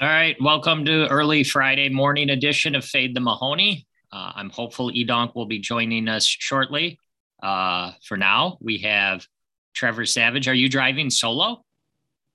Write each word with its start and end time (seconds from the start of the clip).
All 0.00 0.06
right, 0.06 0.36
welcome 0.40 0.84
to 0.84 1.08
early 1.08 1.42
Friday 1.42 1.88
morning 1.88 2.30
edition 2.30 2.76
of 2.76 2.84
Fade 2.84 3.16
the 3.16 3.20
Mahoney. 3.20 3.84
Uh, 4.12 4.30
I'm 4.36 4.48
hopeful 4.48 4.92
Edonk 4.92 5.34
will 5.34 5.46
be 5.46 5.58
joining 5.58 6.06
us 6.06 6.24
shortly. 6.24 7.00
Uh, 7.42 7.90
for 8.04 8.16
now, 8.16 8.58
we 8.60 8.78
have 8.78 9.26
Trevor 9.74 10.06
Savage. 10.06 10.46
Are 10.46 10.54
you 10.54 10.68
driving 10.68 11.10
solo? 11.10 11.64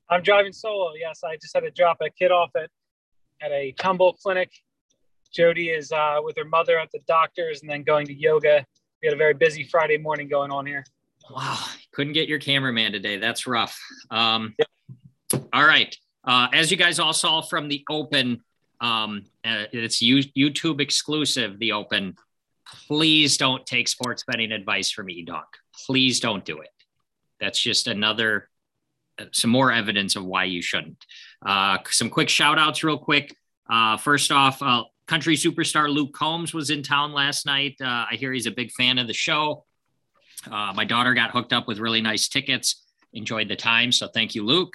I'm 0.09 0.21
driving 0.23 0.51
solo. 0.51 0.91
Yes, 0.99 1.21
I 1.23 1.37
just 1.37 1.53
had 1.55 1.61
to 1.61 1.71
drop 1.71 1.99
a 2.01 2.09
kid 2.09 2.31
off 2.31 2.49
at 2.57 2.69
at 3.41 3.53
a 3.53 3.71
tumble 3.79 4.11
clinic. 4.21 4.51
Jody 5.31 5.69
is 5.69 5.93
uh, 5.93 6.17
with 6.21 6.35
her 6.35 6.43
mother 6.43 6.77
at 6.77 6.91
the 6.91 6.99
doctor's, 7.07 7.61
and 7.61 7.71
then 7.71 7.83
going 7.83 8.07
to 8.07 8.13
yoga. 8.13 8.65
We 9.01 9.07
had 9.07 9.13
a 9.13 9.17
very 9.17 9.35
busy 9.35 9.63
Friday 9.63 9.97
morning 9.97 10.27
going 10.27 10.51
on 10.51 10.65
here. 10.65 10.83
Wow, 11.31 11.63
couldn't 11.93 12.11
get 12.11 12.27
your 12.27 12.39
cameraman 12.39 12.91
today. 12.91 13.19
That's 13.19 13.47
rough. 13.47 13.79
Um. 14.11 14.53
All 15.53 15.65
right. 15.65 15.95
Uh, 16.25 16.47
as 16.53 16.71
you 16.71 16.77
guys 16.77 16.99
all 16.99 17.13
saw 17.13 17.41
from 17.41 17.67
the 17.67 17.83
Open, 17.89 18.41
um, 18.79 19.25
uh, 19.45 19.65
it's 19.71 20.01
YouTube 20.01 20.79
exclusive. 20.79 21.59
The 21.59 21.73
Open. 21.73 22.15
Please 22.87 23.37
don't 23.37 23.65
take 23.65 23.87
sports 23.87 24.23
betting 24.25 24.51
advice 24.51 24.89
from 24.89 25.07
Edonk. 25.07 25.43
Please 25.85 26.19
don't 26.19 26.43
do 26.45 26.59
it. 26.59 26.69
That's 27.39 27.59
just 27.59 27.87
another, 27.87 28.49
uh, 29.19 29.25
some 29.31 29.51
more 29.51 29.71
evidence 29.71 30.15
of 30.15 30.25
why 30.25 30.45
you 30.45 30.61
shouldn't. 30.61 31.05
Uh, 31.45 31.79
some 31.89 32.09
quick 32.09 32.29
shout 32.29 32.57
outs, 32.57 32.83
real 32.83 32.97
quick. 32.97 33.35
Uh, 33.69 33.97
first 33.97 34.31
off, 34.31 34.61
uh, 34.61 34.83
country 35.07 35.35
superstar 35.35 35.89
Luke 35.89 36.13
Combs 36.13 36.53
was 36.53 36.69
in 36.69 36.83
town 36.83 37.11
last 37.11 37.45
night. 37.45 37.75
I 37.81 38.15
hear 38.15 38.31
he's 38.31 38.47
a 38.47 38.51
big 38.51 38.71
fan 38.71 38.97
of 38.97 39.07
the 39.07 39.13
show. 39.13 39.65
My 40.49 40.85
daughter 40.85 41.13
got 41.13 41.31
hooked 41.31 41.53
up 41.53 41.67
with 41.67 41.79
really 41.79 42.01
nice 42.01 42.27
tickets. 42.27 42.83
Enjoyed 43.13 43.49
the 43.49 43.55
time, 43.55 43.91
so 43.91 44.07
thank 44.07 44.35
you, 44.35 44.43
Luke. 44.43 44.73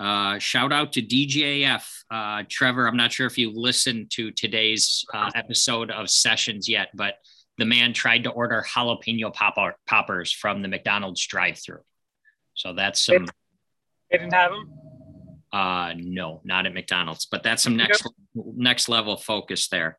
Uh, 0.00 0.38
shout 0.38 0.72
out 0.72 0.92
to 0.94 1.02
DGAF. 1.02 1.86
Uh, 2.10 2.42
Trevor, 2.48 2.88
I'm 2.88 2.96
not 2.96 3.12
sure 3.12 3.26
if 3.26 3.36
you 3.36 3.52
listened 3.52 4.10
to 4.12 4.30
today's 4.30 5.04
uh, 5.12 5.30
episode 5.34 5.90
of 5.90 6.08
Sessions 6.08 6.68
yet, 6.70 6.88
but 6.94 7.16
the 7.58 7.66
man 7.66 7.92
tried 7.92 8.24
to 8.24 8.30
order 8.30 8.64
jalapeno 8.66 9.32
popper, 9.32 9.76
poppers 9.86 10.32
from 10.32 10.62
the 10.62 10.68
McDonald's 10.68 11.24
drive 11.26 11.58
through. 11.58 11.82
So 12.54 12.72
that's 12.72 13.04
some. 13.04 13.26
They 14.10 14.16
didn't 14.16 14.32
have 14.32 14.52
them? 14.52 14.72
Uh, 15.52 15.92
no, 15.96 16.40
not 16.44 16.64
at 16.64 16.72
McDonald's, 16.72 17.26
but 17.26 17.42
that's 17.42 17.62
some 17.62 17.76
next 17.76 18.08
next 18.34 18.88
level 18.88 19.18
focus 19.18 19.68
there. 19.68 19.98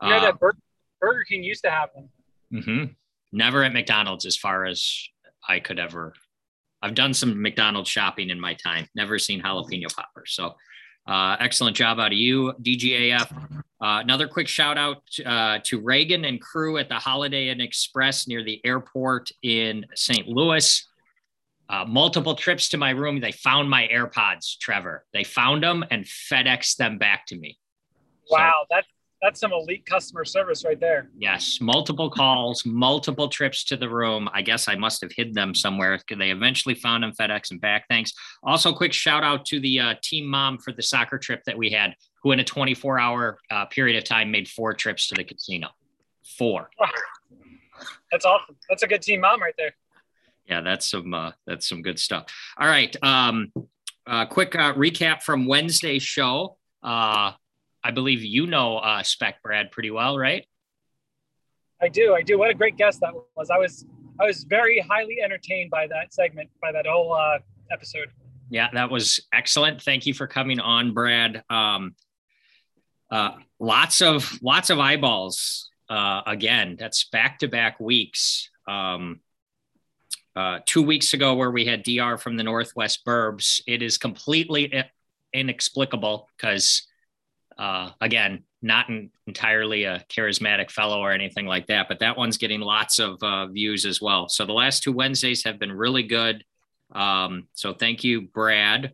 You 0.00 0.10
know 0.10 0.20
that 0.20 0.34
uh, 0.34 0.36
Burger, 0.38 0.58
Burger 1.00 1.24
King 1.24 1.42
used 1.42 1.64
to 1.64 1.70
have 1.70 1.88
them. 1.94 2.08
Mm-hmm. 2.52 2.92
Never 3.32 3.64
at 3.64 3.72
McDonald's, 3.72 4.24
as 4.24 4.36
far 4.36 4.66
as 4.66 5.08
I 5.48 5.58
could 5.58 5.80
ever 5.80 6.14
I've 6.82 6.94
done 6.94 7.14
some 7.14 7.40
McDonald's 7.40 7.88
shopping 7.88 8.30
in 8.30 8.40
my 8.40 8.54
time. 8.54 8.88
Never 8.94 9.18
seen 9.18 9.40
jalapeno 9.40 9.94
poppers. 9.94 10.34
So 10.34 10.54
uh, 11.06 11.36
excellent 11.40 11.76
job 11.76 11.98
out 11.98 12.12
of 12.12 12.18
you, 12.18 12.52
DGAF. 12.62 13.32
Uh, 13.80 13.98
another 14.00 14.28
quick 14.28 14.46
shout 14.46 14.78
out 14.78 15.02
uh, 15.26 15.58
to 15.64 15.80
Reagan 15.80 16.24
and 16.24 16.40
crew 16.40 16.78
at 16.78 16.88
the 16.88 16.94
Holiday 16.94 17.48
Inn 17.48 17.60
Express 17.60 18.28
near 18.28 18.44
the 18.44 18.60
airport 18.64 19.30
in 19.42 19.84
St. 19.94 20.28
Louis. 20.28 20.86
Uh, 21.68 21.84
multiple 21.86 22.34
trips 22.34 22.68
to 22.68 22.76
my 22.76 22.90
room. 22.90 23.20
They 23.20 23.32
found 23.32 23.68
my 23.70 23.88
AirPods, 23.92 24.58
Trevor. 24.58 25.04
They 25.12 25.24
found 25.24 25.62
them 25.62 25.84
and 25.90 26.04
FedEx 26.04 26.76
them 26.76 26.98
back 26.98 27.26
to 27.28 27.36
me. 27.36 27.58
Wow, 28.30 28.52
so, 28.62 28.66
that's 28.70 28.86
that's 29.22 29.38
some 29.38 29.52
elite 29.52 29.86
customer 29.86 30.24
service 30.24 30.64
right 30.64 30.78
there. 30.80 31.08
Yes, 31.16 31.60
multiple 31.60 32.10
calls, 32.10 32.66
multiple 32.66 33.28
trips 33.28 33.62
to 33.64 33.76
the 33.76 33.88
room. 33.88 34.28
I 34.32 34.42
guess 34.42 34.66
I 34.66 34.74
must 34.74 35.00
have 35.00 35.12
hid 35.12 35.32
them 35.32 35.54
somewhere. 35.54 36.00
They 36.10 36.30
eventually 36.30 36.74
found 36.74 37.04
them, 37.04 37.12
FedEx 37.12 37.52
and 37.52 37.60
back. 37.60 37.86
Thanks. 37.88 38.12
Also, 38.42 38.72
quick 38.72 38.92
shout 38.92 39.22
out 39.22 39.44
to 39.46 39.60
the 39.60 39.78
uh, 39.78 39.94
team 40.02 40.26
mom 40.26 40.58
for 40.58 40.72
the 40.72 40.82
soccer 40.82 41.18
trip 41.18 41.44
that 41.44 41.56
we 41.56 41.70
had, 41.70 41.94
who 42.22 42.32
in 42.32 42.40
a 42.40 42.44
24 42.44 42.98
hour 42.98 43.38
uh, 43.48 43.64
period 43.66 43.96
of 43.96 44.02
time 44.02 44.32
made 44.32 44.48
four 44.48 44.74
trips 44.74 45.06
to 45.08 45.14
the 45.14 45.22
casino. 45.22 45.68
Four. 46.36 46.68
Wow. 46.80 46.88
That's 48.10 48.24
awesome. 48.24 48.56
That's 48.68 48.82
a 48.82 48.88
good 48.88 49.02
team 49.02 49.20
mom 49.20 49.40
right 49.40 49.54
there. 49.56 49.72
Yeah, 50.48 50.62
that's 50.62 50.90
some 50.90 51.14
uh, 51.14 51.30
that's 51.46 51.68
some 51.68 51.82
good 51.82 52.00
stuff. 52.00 52.26
All 52.58 52.66
right. 52.66 52.94
Um, 53.02 53.52
uh, 54.04 54.26
quick 54.26 54.56
uh, 54.56 54.74
recap 54.74 55.22
from 55.22 55.46
Wednesday's 55.46 56.02
show. 56.02 56.56
Uh, 56.82 57.32
I 57.84 57.90
believe 57.90 58.22
you 58.22 58.46
know 58.46 58.78
uh, 58.78 59.02
Spec 59.02 59.42
Brad 59.42 59.70
pretty 59.70 59.90
well, 59.90 60.18
right? 60.18 60.46
I 61.80 61.88
do. 61.88 62.14
I 62.14 62.22
do. 62.22 62.38
What 62.38 62.50
a 62.50 62.54
great 62.54 62.76
guest 62.76 63.00
that 63.00 63.12
was. 63.36 63.50
I 63.50 63.58
was 63.58 63.84
I 64.20 64.26
was 64.26 64.44
very 64.44 64.78
highly 64.80 65.18
entertained 65.22 65.70
by 65.70 65.86
that 65.88 66.14
segment, 66.14 66.48
by 66.60 66.70
that 66.72 66.86
whole 66.86 67.12
uh, 67.12 67.38
episode. 67.72 68.10
Yeah, 68.50 68.68
that 68.72 68.90
was 68.90 69.20
excellent. 69.32 69.82
Thank 69.82 70.06
you 70.06 70.14
for 70.14 70.26
coming 70.26 70.60
on, 70.60 70.94
Brad. 70.94 71.42
Um, 71.50 71.94
uh, 73.10 73.32
lots 73.58 74.00
of 74.00 74.38
lots 74.42 74.70
of 74.70 74.78
eyeballs. 74.78 75.70
Uh, 75.88 76.22
again, 76.26 76.76
that's 76.78 77.04
back 77.04 77.40
to 77.40 77.48
back 77.48 77.80
weeks. 77.80 78.48
Um, 78.68 79.20
uh, 80.36 80.60
two 80.64 80.82
weeks 80.82 81.12
ago, 81.14 81.34
where 81.34 81.50
we 81.50 81.66
had 81.66 81.82
Dr 81.82 82.16
from 82.16 82.36
the 82.36 82.44
Northwest 82.44 83.04
Burbs, 83.04 83.60
it 83.66 83.82
is 83.82 83.98
completely 83.98 84.72
inexplicable 85.32 86.28
because 86.36 86.86
uh, 87.58 87.90
again, 88.00 88.44
not 88.62 88.88
an, 88.88 89.10
entirely 89.26 89.84
a 89.84 90.04
charismatic 90.08 90.70
fellow 90.70 91.00
or 91.00 91.12
anything 91.12 91.46
like 91.46 91.66
that, 91.66 91.88
but 91.88 91.98
that 92.00 92.16
one's 92.16 92.38
getting 92.38 92.60
lots 92.60 92.98
of 92.98 93.22
uh, 93.22 93.46
views 93.46 93.84
as 93.84 94.00
well. 94.00 94.28
So 94.28 94.46
the 94.46 94.52
last 94.52 94.82
two 94.82 94.92
Wednesdays 94.92 95.44
have 95.44 95.58
been 95.58 95.72
really 95.72 96.04
good. 96.04 96.44
Um, 96.92 97.48
so 97.54 97.72
thank 97.72 98.04
you, 98.04 98.22
Brad. 98.22 98.92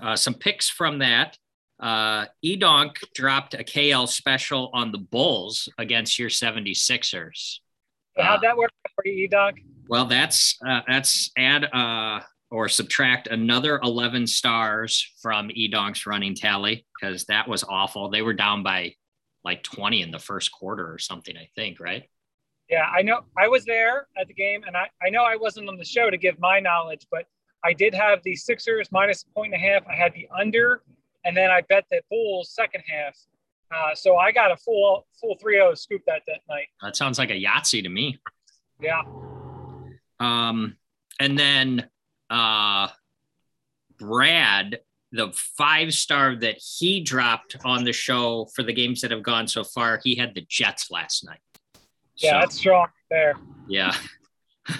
Uh, 0.00 0.16
some 0.16 0.34
picks 0.34 0.68
from 0.68 0.98
that. 0.98 1.38
Uh, 1.78 2.26
Edonk 2.44 2.96
dropped 3.14 3.54
a 3.54 3.58
KL 3.58 4.08
special 4.08 4.70
on 4.72 4.92
the 4.92 4.98
Bulls 4.98 5.68
against 5.78 6.18
your 6.18 6.30
76ers. 6.30 7.58
How'd 8.18 8.40
that 8.42 8.56
work 8.56 8.70
for 8.94 9.06
you, 9.06 9.28
Edonk? 9.28 9.62
Well, 9.88 10.06
that's 10.06 10.58
uh, 10.66 10.80
that's 10.88 11.30
add 11.36 11.64
uh, 11.64 12.20
or 12.50 12.68
subtract 12.68 13.26
another 13.26 13.80
11 13.82 14.26
stars 14.26 15.12
from 15.20 15.48
Edonk's 15.48 16.06
running 16.06 16.34
tally 16.34 16.86
because 17.00 17.24
that 17.24 17.48
was 17.48 17.64
awful. 17.64 18.08
They 18.08 18.22
were 18.22 18.34
down 18.34 18.62
by 18.62 18.94
like 19.44 19.62
20 19.62 20.02
in 20.02 20.10
the 20.10 20.18
first 20.18 20.52
quarter 20.52 20.92
or 20.92 20.98
something, 20.98 21.36
I 21.36 21.48
think, 21.54 21.80
right? 21.80 22.04
Yeah, 22.68 22.84
I 22.84 23.02
know. 23.02 23.20
I 23.38 23.46
was 23.48 23.64
there 23.64 24.08
at 24.20 24.26
the 24.26 24.34
game, 24.34 24.62
and 24.66 24.76
I, 24.76 24.88
I 25.04 25.08
know 25.10 25.22
I 25.22 25.36
wasn't 25.36 25.68
on 25.68 25.76
the 25.76 25.84
show 25.84 26.10
to 26.10 26.16
give 26.16 26.38
my 26.40 26.58
knowledge, 26.58 27.06
but 27.10 27.26
I 27.64 27.72
did 27.72 27.94
have 27.94 28.20
the 28.24 28.34
Sixers 28.34 28.90
minus 28.90 29.24
a 29.24 29.34
point 29.34 29.54
and 29.54 29.62
a 29.62 29.66
half. 29.66 29.86
I 29.86 29.94
had 29.94 30.12
the 30.14 30.28
under, 30.36 30.82
and 31.24 31.36
then 31.36 31.50
I 31.50 31.60
bet 31.62 31.84
the 31.90 32.00
Bulls 32.10 32.50
second 32.50 32.82
half. 32.88 33.16
Uh, 33.72 33.94
so 33.94 34.16
I 34.16 34.32
got 34.32 34.50
a 34.52 34.56
full 34.56 35.06
full 35.20 35.36
3-0 35.42 35.76
scoop 35.78 36.02
that 36.06 36.22
that 36.26 36.40
night. 36.48 36.66
That 36.82 36.96
sounds 36.96 37.18
like 37.18 37.30
a 37.30 37.40
Yahtzee 37.40 37.82
to 37.82 37.88
me. 37.88 38.18
Yeah. 38.80 39.02
Um, 40.20 40.76
and 41.20 41.38
then 41.38 41.88
uh, 42.30 42.88
Brad, 43.98 44.80
the 45.12 45.32
five 45.56 45.92
star 45.94 46.36
that 46.36 46.56
he 46.58 47.00
dropped 47.00 47.56
on 47.64 47.84
the 47.84 47.92
show 47.92 48.48
for 48.54 48.62
the 48.62 48.72
games 48.72 49.00
that 49.00 49.10
have 49.10 49.22
gone 49.22 49.46
so 49.46 49.64
far, 49.64 50.00
he 50.02 50.14
had 50.14 50.34
the 50.34 50.44
Jets 50.48 50.90
last 50.90 51.24
night. 51.24 51.40
Yeah, 52.16 52.32
so, 52.32 52.38
that's 52.40 52.56
strong 52.56 52.88
there. 53.10 53.34
Yeah. 53.68 53.94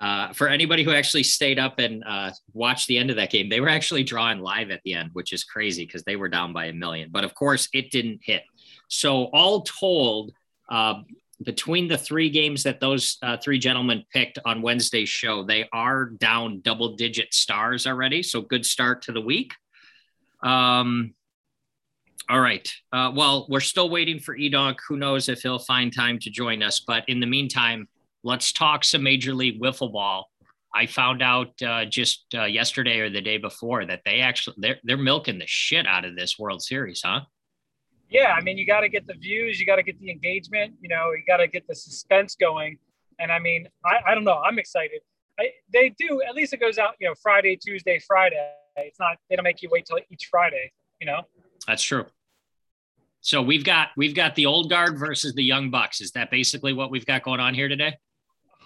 Uh, 0.00 0.32
for 0.32 0.48
anybody 0.48 0.82
who 0.82 0.92
actually 0.92 1.22
stayed 1.22 1.58
up 1.58 1.78
and 1.78 2.02
uh, 2.06 2.30
watched 2.54 2.88
the 2.88 2.96
end 2.96 3.10
of 3.10 3.16
that 3.16 3.30
game, 3.30 3.50
they 3.50 3.60
were 3.60 3.68
actually 3.68 4.02
drawing 4.02 4.40
live 4.40 4.70
at 4.70 4.80
the 4.82 4.94
end, 4.94 5.10
which 5.12 5.30
is 5.30 5.44
crazy 5.44 5.84
because 5.84 6.02
they 6.04 6.16
were 6.16 6.28
down 6.28 6.54
by 6.54 6.64
a 6.66 6.72
million. 6.72 7.10
But 7.12 7.22
of 7.22 7.34
course, 7.34 7.68
it 7.74 7.90
didn't 7.90 8.20
hit. 8.22 8.42
So, 8.88 9.24
all 9.24 9.60
told, 9.60 10.32
uh, 10.70 11.02
between 11.42 11.88
the 11.88 11.96
three 11.96 12.30
games 12.30 12.62
that 12.64 12.80
those 12.80 13.16
uh, 13.22 13.36
three 13.38 13.58
gentlemen 13.58 14.04
picked 14.12 14.38
on 14.44 14.62
Wednesday's 14.62 15.08
show, 15.08 15.42
they 15.42 15.66
are 15.72 16.06
down 16.06 16.60
double 16.60 16.96
digit 16.96 17.32
stars 17.32 17.86
already. 17.86 18.22
So 18.22 18.42
good 18.42 18.66
start 18.66 19.02
to 19.02 19.12
the 19.12 19.20
week. 19.20 19.52
Um, 20.42 21.14
all 22.28 22.40
right. 22.40 22.70
Uh, 22.92 23.10
well, 23.14 23.46
we're 23.48 23.60
still 23.60 23.90
waiting 23.90 24.20
for 24.20 24.36
Edonk. 24.36 24.76
Who 24.88 24.96
knows 24.96 25.28
if 25.28 25.42
he'll 25.42 25.58
find 25.58 25.92
time 25.92 26.18
to 26.20 26.30
join 26.30 26.62
us? 26.62 26.80
But 26.80 27.08
in 27.08 27.20
the 27.20 27.26
meantime, 27.26 27.88
let's 28.22 28.52
talk 28.52 28.84
some 28.84 29.02
Major 29.02 29.34
League 29.34 29.60
Wiffle 29.60 29.92
Ball. 29.92 30.30
I 30.72 30.86
found 30.86 31.22
out 31.22 31.60
uh, 31.62 31.86
just 31.86 32.26
uh, 32.34 32.44
yesterday 32.44 33.00
or 33.00 33.10
the 33.10 33.20
day 33.20 33.38
before 33.38 33.84
that 33.86 34.02
they 34.04 34.20
actually 34.20 34.56
they're, 34.58 34.78
they're 34.84 34.96
milking 34.96 35.38
the 35.38 35.46
shit 35.46 35.86
out 35.86 36.04
of 36.04 36.14
this 36.14 36.38
World 36.38 36.62
Series, 36.62 37.02
huh? 37.04 37.22
Yeah, 38.10 38.34
I 38.36 38.40
mean, 38.42 38.58
you 38.58 38.66
got 38.66 38.80
to 38.80 38.88
get 38.88 39.06
the 39.06 39.14
views, 39.14 39.60
you 39.60 39.66
got 39.66 39.76
to 39.76 39.84
get 39.84 39.98
the 40.00 40.10
engagement, 40.10 40.74
you 40.80 40.88
know, 40.88 41.12
you 41.12 41.22
got 41.26 41.36
to 41.36 41.46
get 41.46 41.66
the 41.68 41.74
suspense 41.74 42.34
going. 42.34 42.78
And 43.20 43.30
I 43.30 43.38
mean, 43.38 43.68
I, 43.84 44.10
I 44.10 44.14
don't 44.14 44.24
know, 44.24 44.38
I'm 44.44 44.58
excited. 44.58 45.00
I, 45.38 45.50
they 45.72 45.90
do, 45.90 46.20
at 46.28 46.34
least 46.34 46.52
it 46.52 46.60
goes 46.60 46.78
out, 46.78 46.94
you 46.98 47.08
know, 47.08 47.14
Friday, 47.22 47.56
Tuesday, 47.56 48.00
Friday. 48.00 48.50
It's 48.76 48.98
not, 48.98 49.16
they 49.28 49.36
don't 49.36 49.44
make 49.44 49.62
you 49.62 49.68
wait 49.70 49.86
till 49.86 49.98
each 50.10 50.26
Friday, 50.30 50.72
you 51.00 51.06
know? 51.06 51.22
That's 51.66 51.82
true. 51.82 52.06
So 53.20 53.42
we've 53.42 53.64
got, 53.64 53.88
we've 53.96 54.14
got 54.14 54.34
the 54.34 54.46
old 54.46 54.70
guard 54.70 54.98
versus 54.98 55.34
the 55.34 55.44
young 55.44 55.70
bucks. 55.70 56.00
Is 56.00 56.10
that 56.12 56.30
basically 56.30 56.72
what 56.72 56.90
we've 56.90 57.06
got 57.06 57.22
going 57.22 57.38
on 57.38 57.54
here 57.54 57.68
today? 57.68 57.96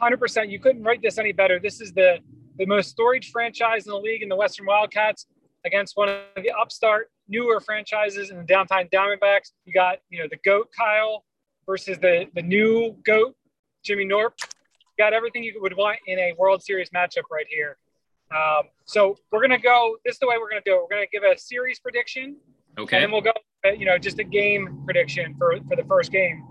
100%. 0.00 0.50
You 0.50 0.58
couldn't 0.58 0.84
write 0.84 1.02
this 1.02 1.18
any 1.18 1.32
better. 1.32 1.58
This 1.58 1.80
is 1.80 1.92
the, 1.92 2.18
the 2.56 2.66
most 2.66 2.90
storied 2.90 3.24
franchise 3.26 3.86
in 3.86 3.92
the 3.92 3.98
league 3.98 4.22
in 4.22 4.28
the 4.28 4.36
Western 4.36 4.66
Wildcats 4.66 5.26
against 5.64 5.96
one 5.96 6.08
of 6.08 6.18
the 6.36 6.50
upstart, 6.50 7.10
newer 7.28 7.60
franchises 7.60 8.30
in 8.30 8.36
the 8.36 8.44
downtown 8.44 8.86
Diamondbacks. 8.92 9.52
You 9.64 9.72
got, 9.72 9.98
you 10.10 10.20
know, 10.20 10.28
the 10.30 10.38
GOAT 10.44 10.68
Kyle 10.76 11.24
versus 11.66 11.98
the, 11.98 12.26
the 12.34 12.42
new 12.42 12.96
GOAT, 13.04 13.34
Jimmy 13.82 14.04
Norp. 14.04 14.32
You 14.40 15.04
got 15.04 15.12
everything 15.12 15.42
you 15.42 15.58
would 15.60 15.76
want 15.76 15.98
in 16.06 16.18
a 16.18 16.32
World 16.38 16.62
Series 16.62 16.90
matchup 16.90 17.24
right 17.30 17.46
here. 17.48 17.78
Um, 18.34 18.64
so 18.84 19.16
we're 19.30 19.40
going 19.40 19.50
to 19.50 19.58
go, 19.58 19.96
this 20.04 20.14
is 20.14 20.18
the 20.18 20.26
way 20.26 20.36
we're 20.38 20.50
going 20.50 20.62
to 20.62 20.70
do 20.70 20.76
it. 20.76 20.80
We're 20.82 20.96
going 20.96 21.06
to 21.06 21.10
give 21.10 21.22
a 21.22 21.38
series 21.38 21.78
prediction. 21.78 22.36
Okay. 22.78 22.96
And 22.96 23.04
then 23.04 23.12
we'll 23.12 23.20
go, 23.20 23.32
uh, 23.64 23.70
you 23.70 23.86
know, 23.86 23.98
just 23.98 24.18
a 24.18 24.24
game 24.24 24.82
prediction 24.84 25.34
for, 25.38 25.56
for 25.68 25.76
the 25.76 25.84
first 25.84 26.10
game. 26.10 26.44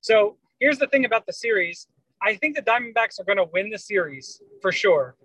So 0.00 0.36
here's 0.60 0.78
the 0.78 0.86
thing 0.88 1.04
about 1.04 1.26
the 1.26 1.32
series. 1.32 1.86
I 2.22 2.36
think 2.36 2.56
the 2.56 2.62
Diamondbacks 2.62 3.20
are 3.20 3.24
going 3.24 3.38
to 3.38 3.46
win 3.52 3.70
the 3.70 3.78
series 3.78 4.40
for 4.60 4.72
sure. 4.72 5.16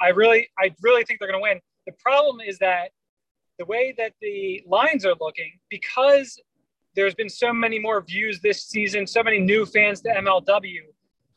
I 0.00 0.08
really, 0.08 0.48
I 0.58 0.74
really 0.82 1.04
think 1.04 1.20
they're 1.20 1.30
going 1.30 1.40
to 1.40 1.42
win. 1.42 1.60
The 1.86 1.92
problem 1.92 2.40
is 2.46 2.58
that 2.58 2.90
the 3.58 3.64
way 3.64 3.94
that 3.96 4.12
the 4.20 4.62
lines 4.66 5.06
are 5.06 5.14
looking, 5.20 5.52
because 5.70 6.38
there's 6.94 7.14
been 7.14 7.28
so 7.28 7.52
many 7.52 7.78
more 7.78 8.00
views 8.00 8.40
this 8.40 8.64
season, 8.64 9.06
so 9.06 9.22
many 9.22 9.38
new 9.38 9.66
fans 9.66 10.00
to 10.02 10.08
MLW, 10.08 10.80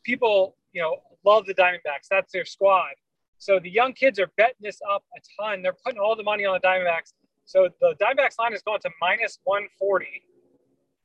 people, 0.02 0.56
you 0.72 0.82
know, 0.82 0.96
love 1.24 1.46
the 1.46 1.54
Diamondbacks. 1.54 2.08
That's 2.10 2.32
their 2.32 2.44
squad. 2.44 2.92
So 3.38 3.58
the 3.58 3.70
young 3.70 3.92
kids 3.92 4.18
are 4.18 4.30
betting 4.36 4.56
this 4.60 4.80
up 4.90 5.02
a 5.16 5.20
ton. 5.40 5.62
They're 5.62 5.76
putting 5.84 5.98
all 5.98 6.16
the 6.16 6.22
money 6.22 6.44
on 6.44 6.58
the 6.60 6.66
Diamondbacks. 6.66 7.12
So 7.46 7.68
the 7.80 7.94
Diamondbacks 8.00 8.38
line 8.38 8.52
has 8.52 8.62
gone 8.62 8.80
to 8.80 8.90
minus 9.00 9.38
140. 9.44 10.06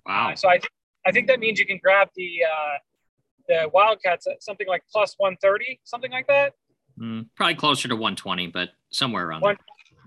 Wow. 0.05 0.31
Uh, 0.31 0.35
so 0.35 0.49
I 0.49 0.53
think 0.53 0.71
I 1.07 1.11
think 1.11 1.27
that 1.27 1.39
means 1.39 1.59
you 1.59 1.65
can 1.65 1.79
grab 1.81 2.09
the 2.15 2.39
uh, 2.43 2.77
the 3.47 3.69
Wildcats 3.73 4.27
at 4.27 4.43
something 4.43 4.67
like 4.67 4.83
plus 4.91 5.15
130, 5.17 5.79
something 5.83 6.11
like 6.11 6.27
that. 6.27 6.53
Mm, 6.99 7.27
probably 7.35 7.55
closer 7.55 7.87
to 7.87 7.95
120, 7.95 8.47
but 8.47 8.69
somewhere 8.91 9.27
around 9.27 9.41
One, 9.41 9.57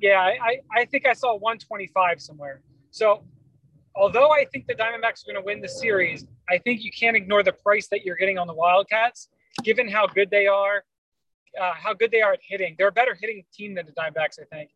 there. 0.00 0.12
Yeah, 0.12 0.20
I, 0.20 0.60
I 0.74 0.84
think 0.86 1.06
I 1.06 1.12
saw 1.12 1.34
125 1.34 2.20
somewhere. 2.20 2.62
So 2.90 3.24
although 3.94 4.30
I 4.30 4.44
think 4.46 4.66
the 4.66 4.74
Diamondbacks 4.74 5.22
are 5.22 5.32
going 5.32 5.42
to 5.42 5.44
win 5.44 5.60
the 5.60 5.68
series, 5.68 6.26
I 6.48 6.58
think 6.58 6.82
you 6.82 6.90
can't 6.90 7.16
ignore 7.16 7.42
the 7.42 7.52
price 7.52 7.88
that 7.88 8.04
you're 8.04 8.16
getting 8.16 8.38
on 8.38 8.46
the 8.46 8.54
Wildcats, 8.54 9.28
given 9.62 9.88
how 9.88 10.06
good 10.06 10.30
they 10.30 10.46
are, 10.46 10.84
uh, 11.60 11.72
how 11.74 11.92
good 11.94 12.10
they 12.10 12.22
are 12.22 12.32
at 12.32 12.40
hitting. 12.42 12.76
They're 12.78 12.88
a 12.88 12.92
better 12.92 13.16
hitting 13.20 13.44
team 13.52 13.74
than 13.74 13.86
the 13.86 13.92
Diamondbacks, 13.92 14.38
I 14.40 14.44
think. 14.54 14.70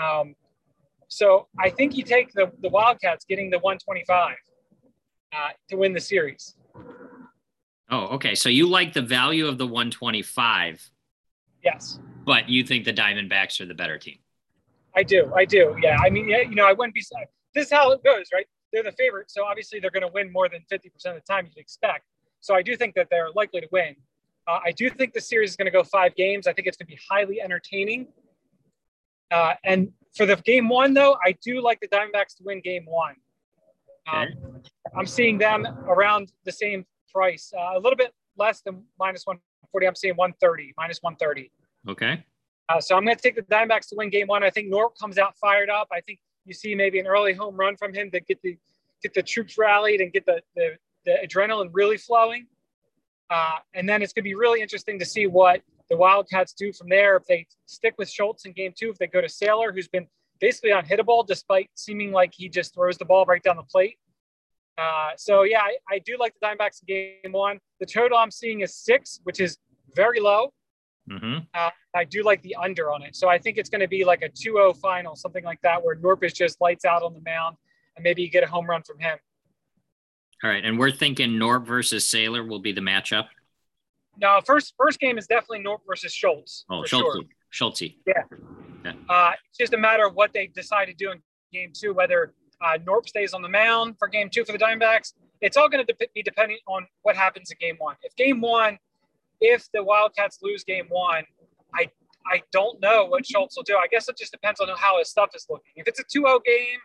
Um, 0.00 0.34
so 1.08 1.48
I 1.58 1.70
think 1.70 1.96
you 1.96 2.04
take 2.04 2.32
the, 2.32 2.52
the 2.60 2.68
Wildcats 2.68 3.24
getting 3.24 3.50
the 3.50 3.58
125 3.58 4.36
uh, 5.32 5.48
to 5.70 5.76
win 5.76 5.92
the 5.92 6.00
series. 6.00 6.54
Oh, 7.90 8.06
okay. 8.14 8.34
So 8.34 8.50
you 8.50 8.68
like 8.68 8.92
the 8.92 9.02
value 9.02 9.46
of 9.46 9.56
the 9.56 9.66
125, 9.66 10.90
Yes, 11.64 11.98
but 12.24 12.48
you 12.48 12.64
think 12.64 12.84
the 12.84 12.92
Diamondbacks 12.92 13.60
are 13.60 13.66
the 13.66 13.74
better 13.74 13.98
team. 13.98 14.18
I 14.94 15.02
do. 15.02 15.32
I 15.34 15.44
do. 15.44 15.76
Yeah. 15.82 15.98
I 15.98 16.10
mean, 16.10 16.28
yeah, 16.28 16.40
you 16.40 16.54
know, 16.54 16.66
I 16.66 16.72
wouldn't 16.72 16.94
be. 16.94 17.04
This 17.54 17.66
is 17.66 17.72
how 17.72 17.92
it 17.92 18.02
goes, 18.02 18.26
right? 18.32 18.46
They're 18.72 18.82
the 18.82 18.92
favorite, 18.92 19.30
so 19.30 19.44
obviously 19.44 19.80
they're 19.80 19.90
going 19.90 20.06
to 20.06 20.12
win 20.12 20.30
more 20.30 20.48
than 20.48 20.60
50% 20.70 20.86
of 21.06 21.14
the 21.14 21.20
time 21.20 21.46
you'd 21.46 21.56
expect. 21.56 22.04
So 22.40 22.54
I 22.54 22.62
do 22.62 22.76
think 22.76 22.94
that 22.96 23.08
they're 23.10 23.30
likely 23.34 23.60
to 23.60 23.68
win. 23.72 23.96
Uh, 24.46 24.58
I 24.64 24.72
do 24.72 24.90
think 24.90 25.12
the 25.12 25.20
series 25.20 25.50
is 25.50 25.56
going 25.56 25.66
to 25.66 25.70
go 25.70 25.84
five 25.84 26.14
games. 26.16 26.46
I 26.46 26.52
think 26.52 26.66
it's 26.66 26.76
going 26.76 26.86
to 26.86 26.94
be 26.94 27.00
highly 27.08 27.40
entertaining. 27.40 28.08
Uh, 29.30 29.54
and 29.64 29.92
for 30.16 30.26
the 30.26 30.36
game 30.36 30.68
one, 30.68 30.94
though, 30.94 31.16
I 31.24 31.34
do 31.42 31.62
like 31.62 31.80
the 31.80 31.88
Diamondbacks 31.88 32.36
to 32.38 32.44
win 32.44 32.60
game 32.60 32.84
one. 32.86 33.14
Um, 34.10 34.28
I'm 34.96 35.06
seeing 35.06 35.38
them 35.38 35.66
around 35.86 36.32
the 36.44 36.52
same 36.52 36.84
price, 37.12 37.52
uh, 37.56 37.78
a 37.78 37.80
little 37.80 37.96
bit 37.96 38.12
less 38.36 38.62
than 38.62 38.84
minus 38.98 39.24
140. 39.72 39.86
I'm 39.86 39.94
seeing 39.94 40.14
130, 40.14 40.74
minus 40.76 40.98
130. 41.02 41.50
Okay. 41.88 42.24
Uh, 42.68 42.80
so 42.80 42.96
I'm 42.96 43.04
going 43.04 43.16
to 43.16 43.22
take 43.22 43.36
the 43.36 43.42
Diamondbacks 43.42 43.88
to 43.88 43.96
win 43.96 44.10
game 44.10 44.26
one. 44.26 44.42
I 44.42 44.50
think 44.50 44.72
Norp 44.72 44.90
comes 45.00 45.18
out 45.18 45.36
fired 45.38 45.70
up. 45.70 45.88
I 45.92 46.00
think 46.00 46.18
you 46.44 46.54
see 46.54 46.74
maybe 46.74 46.98
an 46.98 47.06
early 47.06 47.32
home 47.32 47.56
run 47.56 47.76
from 47.76 47.94
him 47.94 48.10
to 48.10 48.20
get 48.20 48.40
the 48.42 48.56
get 49.02 49.14
the 49.14 49.22
troops 49.22 49.56
rallied 49.56 50.00
and 50.00 50.12
get 50.12 50.26
the 50.26 50.42
the, 50.54 50.76
the 51.04 51.16
adrenaline 51.24 51.70
really 51.72 51.96
flowing. 51.96 52.46
Uh, 53.30 53.56
and 53.74 53.88
then 53.88 54.02
it's 54.02 54.12
going 54.12 54.22
to 54.22 54.28
be 54.28 54.34
really 54.34 54.60
interesting 54.62 54.98
to 54.98 55.04
see 55.04 55.26
what 55.26 55.60
the 55.90 55.96
Wildcats 55.96 56.52
do 56.52 56.72
from 56.72 56.88
there. 56.88 57.16
If 57.16 57.26
they 57.26 57.46
stick 57.66 57.94
with 57.98 58.08
Schultz 58.10 58.44
in 58.44 58.52
game 58.52 58.72
two, 58.78 58.90
if 58.90 58.98
they 58.98 59.06
go 59.06 59.20
to 59.20 59.28
Sailor, 59.28 59.72
who's 59.72 59.88
been 59.88 60.06
basically 60.40 60.70
unhittable 60.70 61.26
despite 61.26 61.70
seeming 61.74 62.12
like 62.12 62.32
he 62.34 62.48
just 62.48 62.74
throws 62.74 62.96
the 62.96 63.04
ball 63.04 63.24
right 63.26 63.42
down 63.42 63.56
the 63.56 63.62
plate. 63.62 63.98
Uh, 64.78 65.10
so 65.16 65.42
yeah, 65.42 65.60
I, 65.60 65.76
I, 65.90 65.98
do 65.98 66.16
like 66.20 66.34
the 66.40 66.46
Diamondbacks 66.46 66.82
in 66.86 66.86
game 66.86 67.32
one. 67.32 67.58
The 67.80 67.86
total 67.86 68.16
I'm 68.16 68.30
seeing 68.30 68.60
is 68.60 68.76
six, 68.76 69.20
which 69.24 69.40
is 69.40 69.58
very 69.96 70.20
low. 70.20 70.52
Mm-hmm. 71.10 71.38
Uh, 71.52 71.70
I 71.96 72.04
do 72.04 72.22
like 72.22 72.42
the 72.42 72.54
under 72.54 72.92
on 72.92 73.02
it. 73.02 73.16
So 73.16 73.28
I 73.28 73.38
think 73.38 73.58
it's 73.58 73.70
going 73.70 73.80
to 73.80 73.88
be 73.88 74.04
like 74.04 74.22
a 74.22 74.28
2-0 74.28 74.76
final, 74.76 75.16
something 75.16 75.42
like 75.42 75.60
that, 75.62 75.82
where 75.82 75.96
Norp 75.96 76.22
is 76.22 76.32
just 76.32 76.60
lights 76.60 76.84
out 76.84 77.02
on 77.02 77.12
the 77.12 77.20
mound, 77.24 77.56
and 77.96 78.04
maybe 78.04 78.22
you 78.22 78.30
get 78.30 78.44
a 78.44 78.46
home 78.46 78.66
run 78.66 78.82
from 78.82 78.98
him. 79.00 79.18
All 80.44 80.50
right, 80.50 80.64
and 80.64 80.78
we're 80.78 80.92
thinking 80.92 81.30
Norp 81.30 81.66
versus 81.66 82.06
Sailor 82.06 82.44
will 82.44 82.60
be 82.60 82.70
the 82.70 82.80
matchup. 82.80 83.26
No, 84.20 84.40
first 84.44 84.74
first 84.76 85.00
game 85.00 85.18
is 85.18 85.26
definitely 85.26 85.64
Norp 85.64 85.78
versus 85.86 86.12
Schultz. 86.12 86.64
Oh, 86.70 86.84
Schultz. 86.84 87.16
Sure. 87.16 87.24
Schultz. 87.50 87.82
Yeah. 87.82 87.88
Okay. 88.86 88.96
Uh, 89.08 89.32
it's 89.48 89.58
just 89.58 89.74
a 89.74 89.78
matter 89.78 90.06
of 90.06 90.14
what 90.14 90.32
they 90.32 90.46
decide 90.48 90.86
to 90.86 90.94
do 90.94 91.10
in 91.10 91.20
game 91.52 91.72
two, 91.74 91.92
whether 91.92 92.34
uh, 92.60 92.78
Norp 92.86 93.08
stays 93.08 93.34
on 93.34 93.42
the 93.42 93.48
mound 93.48 93.96
for 93.98 94.08
game 94.08 94.28
two 94.30 94.44
for 94.44 94.52
the 94.52 94.58
Diamondbacks. 94.58 95.14
It's 95.40 95.56
all 95.56 95.68
going 95.68 95.84
to 95.84 95.92
de- 95.92 96.08
be 96.14 96.22
depending 96.22 96.58
on 96.66 96.86
what 97.02 97.16
happens 97.16 97.50
in 97.50 97.56
game 97.60 97.76
one. 97.78 97.96
If 98.02 98.16
game 98.16 98.40
one, 98.40 98.78
if 99.40 99.68
the 99.72 99.82
Wildcats 99.82 100.38
lose 100.42 100.64
game 100.64 100.86
one, 100.88 101.24
I 101.74 101.90
I 102.26 102.42
don't 102.52 102.80
know 102.80 103.06
what 103.06 103.24
Schultz 103.26 103.56
will 103.56 103.62
do. 103.62 103.76
I 103.76 103.86
guess 103.90 104.08
it 104.08 104.18
just 104.18 104.32
depends 104.32 104.60
on 104.60 104.68
how 104.76 104.98
his 104.98 105.08
stuff 105.08 105.30
is 105.34 105.46
looking. 105.48 105.72
If 105.76 105.88
it's 105.88 105.98
a 105.98 106.04
2-0 106.04 106.44
game 106.44 106.78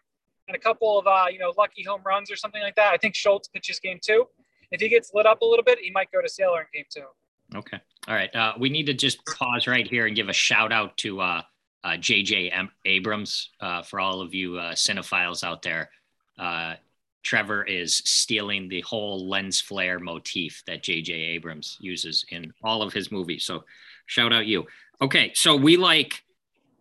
and 0.48 0.56
a 0.56 0.60
couple 0.60 0.98
of 0.98 1.08
uh, 1.08 1.26
you 1.32 1.40
know 1.40 1.54
lucky 1.58 1.84
home 1.84 2.02
runs 2.06 2.32
or 2.32 2.36
something 2.36 2.62
like 2.62 2.76
that, 2.76 2.94
I 2.94 2.98
think 2.98 3.16
Schultz 3.16 3.48
pitches 3.48 3.80
game 3.80 4.00
two. 4.02 4.26
If 4.72 4.82
he 4.82 4.90
gets 4.90 5.12
lit 5.14 5.26
up 5.26 5.42
a 5.42 5.46
little 5.46 5.64
bit, 5.64 5.80
he 5.80 5.92
might 5.92 6.12
go 6.12 6.22
to 6.22 6.30
Sailor 6.30 6.62
in 6.62 6.68
game 6.74 6.86
two. 6.90 7.58
Okay. 7.58 7.78
All 8.08 8.16
right. 8.16 8.34
Uh, 8.36 8.54
we 8.60 8.70
need 8.70 8.86
to 8.88 8.94
just 8.94 9.24
pause 9.26 9.68
right 9.68 9.88
here 9.88 10.08
and 10.08 10.16
give 10.16 10.30
a 10.30 10.34
shout 10.34 10.72
out 10.72 10.98
to 10.98 11.22
uh, 11.22 11.42
uh, 11.84 11.92
JJ 11.92 12.52
Abrams 12.86 13.50
uh, 13.60 13.82
for 13.82 14.00
all 14.00 14.22
of 14.22 14.34
you 14.34 14.58
uh, 14.58 14.74
cinephiles 14.74 15.44
out 15.44 15.62
there. 15.62 15.90
Uh, 16.38 16.76
Trevor 17.24 17.64
is 17.64 17.96
stealing 17.96 18.68
the 18.68 18.82
whole 18.82 19.28
lens 19.28 19.62
flare 19.62 20.00
motif 20.00 20.64
that 20.68 20.84
JJ 20.84 21.10
Abrams 21.10 21.78
uses 21.80 22.26
in 22.30 22.54
all 22.64 22.82
of 22.82 22.94
his 22.94 23.12
movies. 23.12 23.46
So 23.46 23.64
shout 24.06 24.34
out 24.34 24.46
you. 24.46 24.66
Okay. 25.02 25.32
So 25.34 25.56
we 25.56 25.78
like 25.78 26.24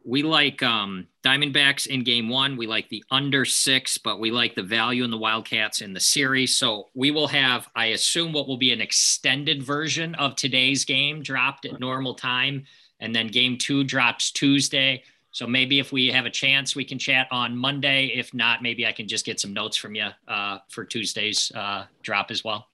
we 0.05 0.23
like 0.23 0.63
um, 0.63 1.07
Diamondbacks 1.23 1.87
in 1.87 2.03
game 2.03 2.29
one. 2.29 2.57
We 2.57 2.67
like 2.67 2.89
the 2.89 3.05
under 3.11 3.45
six, 3.45 3.99
but 3.99 4.19
we 4.19 4.31
like 4.31 4.55
the 4.55 4.63
value 4.63 5.05
in 5.05 5.11
the 5.11 5.19
Wildcats 5.19 5.81
in 5.81 5.93
the 5.93 6.01
series. 6.01 6.57
So 6.57 6.89
we 6.95 7.11
will 7.11 7.29
have, 7.29 7.69
I 7.77 7.87
assume, 7.87 8.33
what 8.33 8.49
will 8.49 8.57
be 8.57 8.73
an 8.73 8.81
extended 8.81 9.63
version 9.63 10.15
of 10.17 10.35
today's 10.35 10.85
game 10.85 11.23
dropped 11.23 11.67
at 11.67 11.79
normal 11.79 12.15
time. 12.15 12.65
And 13.03 13.15
then 13.15 13.27
game 13.27 13.59
two 13.59 13.85
drops 13.85 14.31
Tuesday. 14.31 15.03
So 15.31 15.47
maybe 15.47 15.79
if 15.79 15.93
we 15.93 16.09
have 16.09 16.25
a 16.25 16.31
chance, 16.31 16.75
we 16.75 16.85
can 16.85 16.99
chat 16.99 17.27
on 17.31 17.57
Monday. 17.57 18.07
If 18.15 18.33
not, 18.33 18.63
maybe 18.63 18.87
I 18.87 18.93
can 18.93 19.07
just 19.07 19.27
get 19.27 19.39
some 19.39 19.53
notes 19.53 19.77
from 19.77 19.95
you 19.95 20.09
uh, 20.29 20.59
for 20.71 20.85
Tuesday's 20.85 21.53
uh, 21.55 21.85
drop 22.03 22.31
as 22.31 22.43
well. 22.43 22.69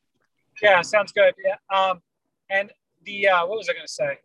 Yeah, 0.62 0.80
sounds 0.82 1.12
good. 1.12 1.35
Yeah. 1.44 1.56
Um, 1.76 2.00
and 2.50 2.73
the, 3.04 3.28
uh, 3.28 3.47
what 3.47 3.58
was 3.58 3.68
I 3.68 3.73
going 3.73 3.87
to 3.87 3.92
say? 3.92 4.18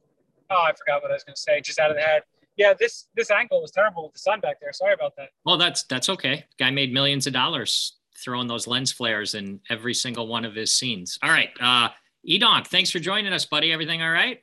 Oh, 0.51 0.63
I 0.63 0.73
forgot 0.73 1.01
what 1.01 1.09
I 1.09 1.15
was 1.15 1.23
going 1.23 1.35
to 1.35 1.41
say, 1.41 1.61
just 1.61 1.79
out 1.79 1.89
of 1.89 1.95
the 1.95 2.03
head 2.03 2.23
yeah, 2.55 2.73
this 2.73 3.07
this 3.15 3.31
angle 3.31 3.61
was 3.61 3.71
terrible 3.71 4.03
with 4.03 4.13
the 4.13 4.19
sun 4.19 4.39
back 4.39 4.59
there. 4.59 4.73
Sorry 4.73 4.93
about 4.93 5.15
that. 5.17 5.29
Well, 5.45 5.57
that's 5.57 5.83
that's 5.83 6.09
okay. 6.09 6.45
Guy 6.59 6.69
made 6.71 6.93
millions 6.93 7.27
of 7.27 7.33
dollars 7.33 7.97
throwing 8.23 8.47
those 8.47 8.67
lens 8.67 8.91
flares 8.91 9.33
in 9.33 9.59
every 9.69 9.93
single 9.93 10.27
one 10.27 10.45
of 10.45 10.55
his 10.55 10.73
scenes. 10.73 11.17
All 11.23 11.29
right, 11.29 11.49
uh, 11.59 11.89
Edonk, 12.27 12.67
thanks 12.67 12.89
for 12.89 12.99
joining 12.99 13.33
us, 13.33 13.45
buddy. 13.45 13.71
Everything 13.71 14.01
all 14.01 14.11
right? 14.11 14.39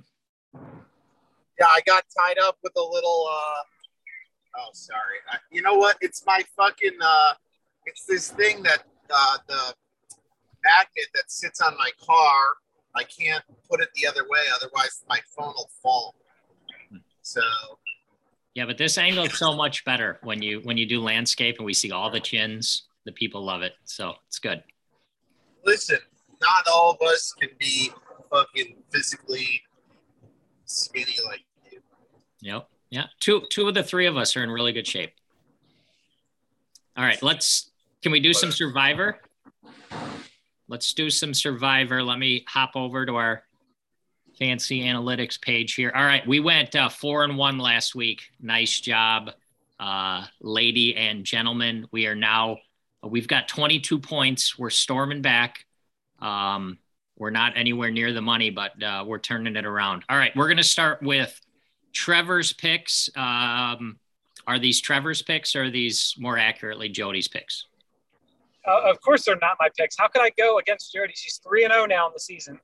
Yeah, 1.60 1.66
I 1.66 1.80
got 1.86 2.04
tied 2.16 2.38
up 2.38 2.56
with 2.62 2.72
a 2.76 2.82
little. 2.82 3.28
uh 3.30 3.62
Oh, 4.56 4.70
sorry. 4.72 5.18
I, 5.30 5.36
you 5.52 5.62
know 5.62 5.74
what? 5.74 5.96
It's 6.00 6.24
my 6.26 6.42
fucking. 6.56 6.98
uh 7.02 7.34
It's 7.86 8.04
this 8.06 8.30
thing 8.30 8.62
that 8.62 8.84
uh 9.14 9.38
the 9.46 9.74
magnet 10.64 11.06
that 11.14 11.30
sits 11.30 11.60
on 11.60 11.76
my 11.76 11.90
car. 12.04 12.40
I 12.96 13.04
can't 13.04 13.44
put 13.70 13.80
it 13.80 13.88
the 13.94 14.06
other 14.06 14.22
way, 14.28 14.40
otherwise 14.54 15.04
my 15.08 15.20
phone 15.36 15.52
will 15.56 15.70
fall. 15.82 16.14
So 17.22 17.42
yeah, 18.54 18.66
but 18.66 18.78
this 18.78 18.98
angle 18.98 19.26
is 19.26 19.38
so 19.38 19.54
much 19.54 19.84
better 19.84 20.18
when 20.22 20.42
you 20.42 20.60
when 20.64 20.76
you 20.76 20.86
do 20.86 21.00
landscape 21.00 21.56
and 21.58 21.66
we 21.66 21.74
see 21.74 21.92
all 21.92 22.10
the 22.10 22.20
chins. 22.20 22.86
The 23.06 23.12
people 23.12 23.42
love 23.44 23.62
it, 23.62 23.72
so 23.84 24.14
it's 24.28 24.38
good. 24.38 24.62
Listen, 25.64 25.98
not 26.40 26.66
all 26.70 26.90
of 26.90 27.00
us 27.06 27.32
can 27.40 27.50
be 27.58 27.90
fucking 28.30 28.76
physically 28.90 29.62
skinny 30.64 31.16
like. 31.26 31.44
Yep. 32.42 32.68
Yeah. 32.90 33.06
Two 33.20 33.42
two 33.50 33.68
of 33.68 33.74
the 33.74 33.82
three 33.82 34.06
of 34.06 34.16
us 34.16 34.36
are 34.36 34.42
in 34.42 34.50
really 34.50 34.72
good 34.72 34.86
shape. 34.86 35.12
All 36.96 37.04
right, 37.04 37.22
let's 37.22 37.70
can 38.02 38.12
we 38.12 38.20
do 38.20 38.32
some 38.32 38.50
survivor? 38.50 39.18
Let's 40.68 40.92
do 40.92 41.10
some 41.10 41.34
survivor. 41.34 42.02
Let 42.02 42.18
me 42.18 42.44
hop 42.48 42.72
over 42.74 43.06
to 43.06 43.16
our 43.16 43.42
fancy 44.38 44.82
analytics 44.82 45.40
page 45.40 45.74
here. 45.74 45.92
All 45.94 46.04
right, 46.04 46.26
we 46.26 46.40
went 46.40 46.74
uh, 46.74 46.88
four 46.88 47.24
and 47.24 47.36
one 47.36 47.58
last 47.58 47.94
week. 47.94 48.22
Nice 48.40 48.80
job, 48.80 49.30
uh, 49.78 50.26
lady 50.40 50.96
and 50.96 51.24
gentlemen. 51.24 51.86
We 51.92 52.06
are 52.06 52.14
now 52.14 52.58
we've 53.02 53.28
got 53.28 53.48
22 53.48 53.98
points. 53.98 54.58
We're 54.58 54.70
storming 54.70 55.22
back. 55.22 55.64
Um, 56.20 56.78
we're 57.16 57.30
not 57.30 57.56
anywhere 57.56 57.90
near 57.90 58.12
the 58.12 58.22
money, 58.22 58.50
but 58.50 58.82
uh, 58.82 59.04
we're 59.06 59.18
turning 59.18 59.56
it 59.56 59.64
around. 59.64 60.04
All 60.08 60.16
right, 60.16 60.34
we're 60.34 60.48
going 60.48 60.56
to 60.56 60.62
start 60.62 61.02
with 61.02 61.38
Trevor's 61.92 62.52
picks. 62.52 63.10
Um, 63.16 63.98
are 64.46 64.58
these 64.58 64.80
Trevor's 64.80 65.22
picks 65.22 65.54
or 65.54 65.64
are 65.64 65.70
these 65.70 66.14
more 66.18 66.38
accurately 66.38 66.88
Jody's 66.88 67.28
picks? 67.28 67.66
Uh, 68.66 68.90
of 68.90 69.00
course, 69.00 69.24
they're 69.24 69.38
not 69.40 69.56
my 69.58 69.68
picks. 69.76 69.96
How 69.96 70.08
could 70.08 70.22
I 70.22 70.30
go 70.36 70.58
against 70.58 70.92
Jody? 70.92 71.12
She's 71.14 71.40
three 71.46 71.64
and 71.64 71.72
zero 71.72 71.84
oh 71.84 71.86
now 71.86 72.06
in 72.06 72.12
the 72.12 72.20
season. 72.20 72.58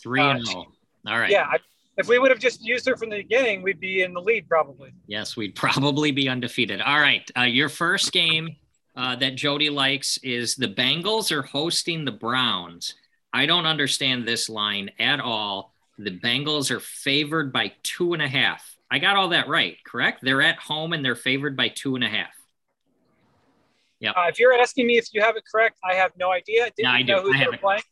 Three 0.00 0.20
and 0.20 0.44
zero. 0.44 0.66
Uh, 1.06 1.10
All 1.10 1.18
right. 1.18 1.30
Yeah, 1.30 1.46
I, 1.50 1.58
if 1.96 2.08
we 2.08 2.18
would 2.18 2.30
have 2.30 2.40
just 2.40 2.62
used 2.62 2.86
her 2.86 2.96
from 2.96 3.10
the 3.10 3.16
beginning, 3.16 3.62
we'd 3.62 3.80
be 3.80 4.02
in 4.02 4.12
the 4.12 4.20
lead 4.20 4.48
probably. 4.48 4.92
Yes, 5.06 5.36
we'd 5.36 5.54
probably 5.54 6.10
be 6.10 6.28
undefeated. 6.28 6.80
All 6.80 7.00
right, 7.00 7.28
uh, 7.36 7.42
your 7.42 7.68
first 7.68 8.12
game 8.12 8.56
uh, 8.96 9.16
that 9.16 9.34
Jody 9.34 9.70
likes 9.70 10.18
is 10.18 10.54
the 10.54 10.68
Bengals 10.68 11.32
are 11.32 11.42
hosting 11.42 12.04
the 12.04 12.12
Browns. 12.12 12.94
I 13.32 13.46
don't 13.46 13.66
understand 13.66 14.26
this 14.26 14.48
line 14.48 14.90
at 14.98 15.20
all. 15.20 15.74
The 15.98 16.10
Bengals 16.10 16.70
are 16.70 16.80
favored 16.80 17.52
by 17.52 17.72
two 17.82 18.12
and 18.12 18.22
a 18.22 18.28
half. 18.28 18.76
I 18.90 18.98
got 18.98 19.16
all 19.16 19.30
that 19.30 19.48
right, 19.48 19.76
correct? 19.84 20.20
They're 20.22 20.42
at 20.42 20.58
home 20.58 20.92
and 20.92 21.04
they're 21.04 21.16
favored 21.16 21.56
by 21.56 21.68
two 21.68 21.96
and 21.96 22.04
a 22.04 22.08
half. 22.08 22.30
Yeah. 23.98 24.10
Uh, 24.10 24.26
if 24.28 24.38
you're 24.38 24.52
asking 24.52 24.86
me 24.86 24.98
if 24.98 25.08
you 25.12 25.22
have 25.22 25.36
it 25.36 25.44
correct, 25.50 25.78
I 25.82 25.94
have 25.94 26.12
no 26.18 26.30
idea. 26.30 26.70
Didn't 26.76 26.84
no, 26.84 26.90
I 26.90 27.02
know 27.02 27.22
do. 27.22 27.28
who 27.28 27.34
I 27.34 27.36
have 27.38 27.54
it. 27.54 27.60
playing. 27.60 27.82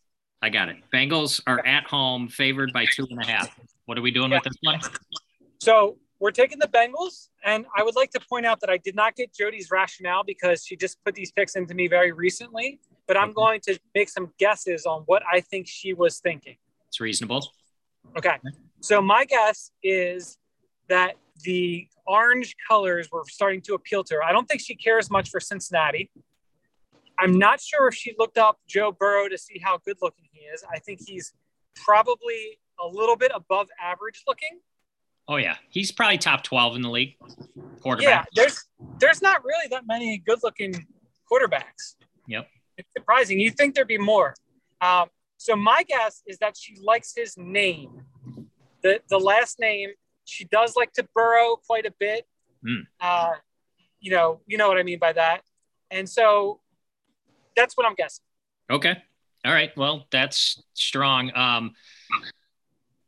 I 0.42 0.50
got 0.50 0.68
it. 0.68 0.76
Bengals 0.92 1.40
are 1.46 1.64
at 1.66 1.84
home, 1.84 2.28
favored 2.28 2.73
by 2.73 2.84
two 2.84 3.06
and 3.11 3.23
a 3.23 3.26
half. 3.26 3.49
What 3.87 3.96
are 3.96 4.02
we 4.02 4.11
doing 4.11 4.30
yeah. 4.30 4.37
with 4.37 4.44
this 4.44 4.56
one? 4.61 4.80
So 5.61 5.96
we're 6.20 6.30
taking 6.30 6.58
the 6.58 6.68
Bengals, 6.68 7.28
and 7.44 7.64
I 7.76 7.82
would 7.82 7.96
like 7.96 8.11
to 8.11 8.20
point 8.28 8.44
out 8.44 8.61
that 8.61 8.68
I 8.68 8.76
did 8.76 8.94
not 8.94 9.16
get 9.16 9.34
Jody's 9.34 9.70
rationale 9.70 10.23
because 10.23 10.64
she 10.64 10.76
just 10.76 11.02
put 11.04 11.14
these 11.14 11.32
picks 11.32 11.56
into 11.56 11.75
me 11.75 11.88
very 11.88 12.12
recently. 12.12 12.80
But 13.06 13.16
I'm 13.16 13.32
going 13.32 13.61
to 13.62 13.78
make 13.94 14.08
some 14.08 14.32
guesses 14.38 14.87
on 14.87 15.02
what 15.06 15.23
I 15.30 15.40
think 15.40 15.66
she 15.66 15.94
was 15.94 16.18
thinking. 16.18 16.56
It's 16.88 17.00
reasonable. 17.00 17.49
Okay. 18.16 18.37
So 18.80 19.00
my 19.00 19.25
guess 19.25 19.70
is 19.82 20.38
that 20.88 21.14
the 21.42 21.87
orange 22.06 22.54
colors 22.68 23.08
were 23.11 23.25
starting 23.28 23.61
to 23.62 23.75
appeal 23.75 24.04
to 24.04 24.14
her. 24.14 24.25
I 24.25 24.32
don't 24.32 24.46
think 24.46 24.61
she 24.61 24.75
cares 24.75 25.11
much 25.11 25.30
for 25.30 25.40
Cincinnati. 25.40 26.11
I'm 27.18 27.38
not 27.38 27.61
sure 27.61 27.88
if 27.88 27.94
she 27.94 28.14
looked 28.18 28.38
up 28.38 28.58
Joe 28.68 28.92
Burrow 28.92 29.28
to 29.28 29.38
see 29.38 29.61
how 29.62 29.78
good 29.78 29.96
looking 30.02 30.26
he 30.32 30.40
is. 30.40 30.64
I 30.73 30.78
think 30.80 31.00
he's 31.06 31.32
probably 31.76 32.58
a 32.80 32.87
little 32.87 33.16
bit 33.16 33.32
above 33.34 33.68
average 33.80 34.23
looking. 34.26 34.61
Oh 35.26 35.37
yeah, 35.37 35.56
he's 35.70 35.90
probably 35.90 36.18
top 36.18 36.42
12 36.42 36.76
in 36.76 36.82
the 36.82 36.90
league. 36.90 37.16
Quarterback. 37.80 38.08
Yeah, 38.08 38.25
there's 38.34 38.62
there's 38.99 39.23
not 39.23 39.44
really 39.44 39.68
that 39.70 39.87
many 39.87 40.18
good 40.18 40.40
looking 40.42 40.87
quarterbacks. 41.30 41.94
Yep. 42.28 42.49
It's 42.76 42.88
surprising. 42.96 43.40
You 43.40 43.50
think 43.50 43.75
there'd 43.75 43.88
be 43.88 43.99
more. 43.99 44.34
Um, 44.80 45.08
so 45.36 45.56
my 45.56 45.82
guess 45.82 46.22
is 46.26 46.38
that 46.38 46.56
she 46.56 46.76
likes 46.82 47.12
his 47.16 47.36
name. 47.36 48.02
The 48.82 49.00
the 49.08 49.18
last 49.18 49.58
name 49.58 49.90
she 50.24 50.44
does 50.44 50.74
like 50.76 50.92
to 50.94 51.06
burrow 51.14 51.56
quite 51.66 51.86
a 51.86 51.92
bit. 51.98 52.26
Mm. 52.66 52.86
Uh, 53.00 53.32
you 54.00 54.10
know, 54.10 54.40
you 54.46 54.58
know 54.58 54.68
what 54.68 54.78
I 54.78 54.82
mean 54.82 54.98
by 54.98 55.12
that. 55.12 55.42
And 55.90 56.08
so 56.08 56.60
that's 57.56 57.76
what 57.76 57.86
I'm 57.86 57.94
guessing. 57.94 58.24
Okay. 58.70 58.96
All 59.44 59.52
right. 59.52 59.76
Well, 59.76 60.06
that's 60.10 60.62
strong. 60.72 61.30
Um, 61.34 61.74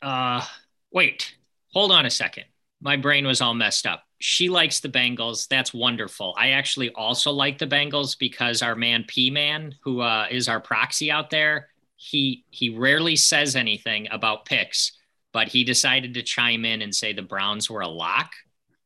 uh, 0.03 0.45
wait, 0.93 1.35
hold 1.73 1.93
on 1.93 2.07
a 2.07 2.11
second. 2.11 2.45
My 2.81 2.97
brain 2.97 3.27
was 3.27 3.41
all 3.41 3.55
messed 3.55 3.87
up. 3.87 4.03
She 4.19 4.49
likes 4.49 4.81
the 4.81 4.89
Bengals. 4.89 5.49
That's 5.49 5.75
wonderful. 5.75 6.35
I 6.39 6.51
actually 6.51 6.91
also 6.91 7.31
like 7.33 7.59
the 7.59 7.67
Bengals 7.67 8.19
because 8.19 8.63
our 8.63 8.75
man 8.75 9.05
P 9.07 9.31
Man, 9.31 9.75
who 9.83 10.01
uh, 10.01 10.27
is 10.31 10.49
our 10.49 10.61
proxy 10.61 11.11
out 11.11 11.31
there, 11.31 11.69
he 11.97 12.45
he 12.51 12.71
rarely 12.71 13.17
says 13.17 13.57
anything 13.57 14.07
about 14.11 14.45
picks 14.45 14.93
but 15.37 15.49
he 15.49 15.65
decided 15.65 16.15
to 16.15 16.23
chime 16.23 16.65
in 16.65 16.81
and 16.81 16.95
say 16.95 17.13
the 17.13 17.21
Browns 17.21 17.69
were 17.69 17.83
a 17.83 17.89
lock. 17.89 18.33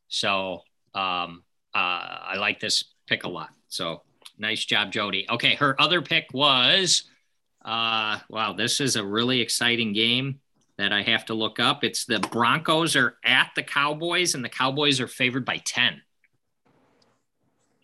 So 0.09 0.63
um, 0.97 1.45
uh, 1.73 1.79
I 1.79 2.39
like 2.41 2.59
this 2.59 2.83
pick 3.07 3.23
a 3.23 3.29
lot. 3.29 3.51
So 3.69 4.03
nice 4.37 4.65
job, 4.65 4.91
Jody. 4.91 5.27
Okay, 5.31 5.55
her 5.55 5.81
other 5.81 6.03
pick 6.03 6.27
was 6.35 7.05
uh, 7.65 8.19
wow, 8.29 8.53
this 8.53 8.81
is 8.81 8.97
a 8.97 9.07
really 9.07 9.41
exciting 9.41 9.93
game 9.93 10.41
that 10.77 10.93
I 10.93 11.03
have 11.03 11.25
to 11.27 11.35
look 11.35 11.61
up. 11.61 11.85
It's 11.85 12.05
the 12.05 12.19
Broncos 12.19 12.97
are 12.97 13.15
at 13.25 13.53
the 13.55 13.63
Cowboys, 13.63 14.35
and 14.35 14.45
the 14.45 14.49
Cowboys 14.49 14.99
are 14.99 15.07
favored 15.07 15.45
by 15.45 15.59
10. 15.59 16.03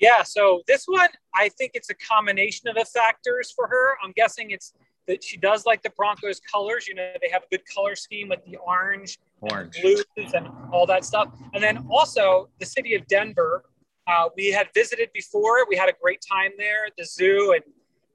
Yeah, 0.01 0.25
so 0.25 0.63
this 0.67 0.87
one, 0.87 1.11
I 1.37 1.51
think 1.51 1.71
it's 1.75 1.91
a 1.91 1.95
combination 1.95 2.67
of 2.69 2.75
the 2.75 2.85
factors 2.85 3.53
for 3.55 3.69
her. 3.69 3.97
I'm 4.03 4.11
guessing 4.17 4.51
it's 4.51 4.73
that 5.07 5.23
she 5.23 5.37
does 5.37 5.67
like 5.67 5.83
the 5.83 5.91
Broncos 5.91 6.41
colors. 6.41 6.89
You 6.89 6.95
know, 6.95 7.11
they 7.21 7.29
have 7.31 7.43
a 7.45 7.49
good 7.51 7.65
color 7.73 7.97
scheme 7.97 8.29
with 8.29 8.45
the 8.45 8.57
orange, 8.57 9.19
orange. 9.41 9.77
And 9.77 10.05
blues, 10.17 10.33
and 10.35 10.49
all 10.73 10.87
that 10.87 11.05
stuff. 11.05 11.29
And 11.55 11.63
then 11.63 11.87
also 11.91 12.49
the 12.61 12.67
city 12.67 12.95
of 12.95 13.07
Denver. 13.07 13.65
Uh, 14.09 14.29
we 14.37 14.53
had 14.53 14.69
visited 14.73 15.11
before. 15.13 15.67
We 15.69 15.77
had 15.77 15.89
a 15.89 15.95
great 16.01 16.25
time 16.31 16.53
there, 16.59 16.89
the 16.97 17.05
zoo, 17.05 17.55
and 17.55 17.65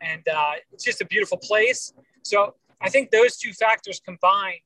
and 0.01 0.27
uh, 0.27 0.53
it's 0.71 0.83
just 0.83 1.01
a 1.01 1.05
beautiful 1.05 1.37
place. 1.37 1.93
So 2.23 2.55
I 2.81 2.89
think 2.89 3.11
those 3.11 3.37
two 3.37 3.53
factors 3.53 4.01
combined 4.03 4.61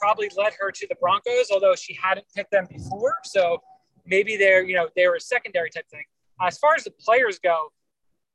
probably 0.00 0.30
led 0.36 0.52
her 0.58 0.70
to 0.70 0.86
the 0.88 0.94
Broncos, 1.00 1.50
although 1.50 1.74
she 1.74 1.94
hadn't 1.94 2.26
picked 2.34 2.52
them 2.52 2.66
before. 2.70 3.16
So 3.24 3.62
maybe 4.06 4.36
they're 4.36 4.62
you 4.62 4.74
know 4.74 4.88
they 4.96 5.06
were 5.06 5.16
a 5.16 5.20
secondary 5.20 5.70
type 5.70 5.88
thing. 5.90 6.04
As 6.40 6.58
far 6.58 6.74
as 6.74 6.84
the 6.84 6.90
players 6.90 7.38
go, 7.38 7.72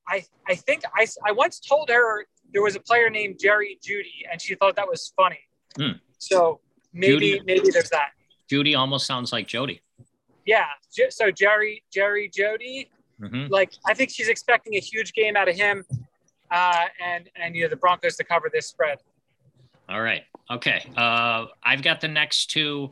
I 0.07 0.25
I 0.47 0.55
think 0.55 0.83
I 0.95 1.05
I 1.25 1.31
once 1.31 1.59
told 1.59 1.89
her 1.89 2.25
there 2.53 2.61
was 2.61 2.75
a 2.75 2.79
player 2.79 3.09
named 3.09 3.39
Jerry 3.39 3.77
Jeudy, 3.85 4.25
and 4.31 4.41
she 4.41 4.55
thought 4.55 4.75
that 4.75 4.87
was 4.87 5.13
funny. 5.15 5.39
Mm. 5.77 5.99
So 6.17 6.59
maybe 6.93 7.31
Jeudy, 7.33 7.45
maybe 7.45 7.69
there's 7.71 7.89
that. 7.89 8.09
Jeudy 8.51 8.77
almost 8.77 9.05
sounds 9.05 9.31
like 9.31 9.47
Jody. 9.47 9.81
Yeah. 10.45 10.65
So 11.09 11.31
Jerry 11.31 11.83
Jerry 11.91 12.29
Jody, 12.33 12.89
mm-hmm. 13.19 13.51
like 13.51 13.73
I 13.85 13.93
think 13.93 14.11
she's 14.11 14.27
expecting 14.27 14.75
a 14.75 14.79
huge 14.79 15.13
game 15.13 15.35
out 15.35 15.49
of 15.49 15.55
him, 15.55 15.83
uh, 16.51 16.85
and 17.03 17.29
and 17.35 17.55
you 17.55 17.63
know 17.63 17.69
the 17.69 17.75
Broncos 17.75 18.15
to 18.17 18.23
cover 18.23 18.49
this 18.53 18.67
spread. 18.67 18.99
All 19.89 20.01
right. 20.01 20.23
Okay. 20.49 20.83
Uh, 20.95 21.45
I've 21.63 21.81
got 21.81 22.01
the 22.01 22.07
next 22.07 22.49
two. 22.51 22.91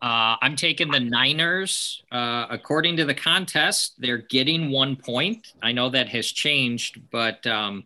Uh, 0.00 0.36
I'm 0.40 0.54
taking 0.54 0.90
the 0.90 1.00
Niners. 1.00 2.02
Uh, 2.12 2.46
according 2.50 2.96
to 2.98 3.04
the 3.04 3.14
contest, 3.14 3.94
they're 3.98 4.18
getting 4.18 4.70
one 4.70 4.94
point. 4.94 5.54
I 5.62 5.72
know 5.72 5.90
that 5.90 6.08
has 6.10 6.26
changed, 6.26 7.00
but 7.10 7.44
um, 7.46 7.84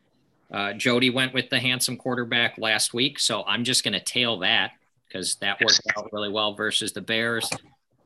uh, 0.53 0.75
Jody 0.75 1.11
went 1.11 1.33
with 1.33 1.49
the 1.51 1.59
handsome 1.59 1.97
quarterback 1.97 2.59
last 2.59 2.93
week, 2.93 3.19
so 3.19 3.43
I'm 3.45 3.65
just 3.65 3.85
going 3.85 3.95
to 3.95 4.05
tail 4.05 4.39
that 4.41 4.73
because 5.07 5.37
that 5.37 5.61
worked 5.61 5.81
out 5.97 6.09
really 6.13 6.31
well 6.31 6.55
versus 6.55 6.93
the 6.93 7.01
Bears. 7.01 7.51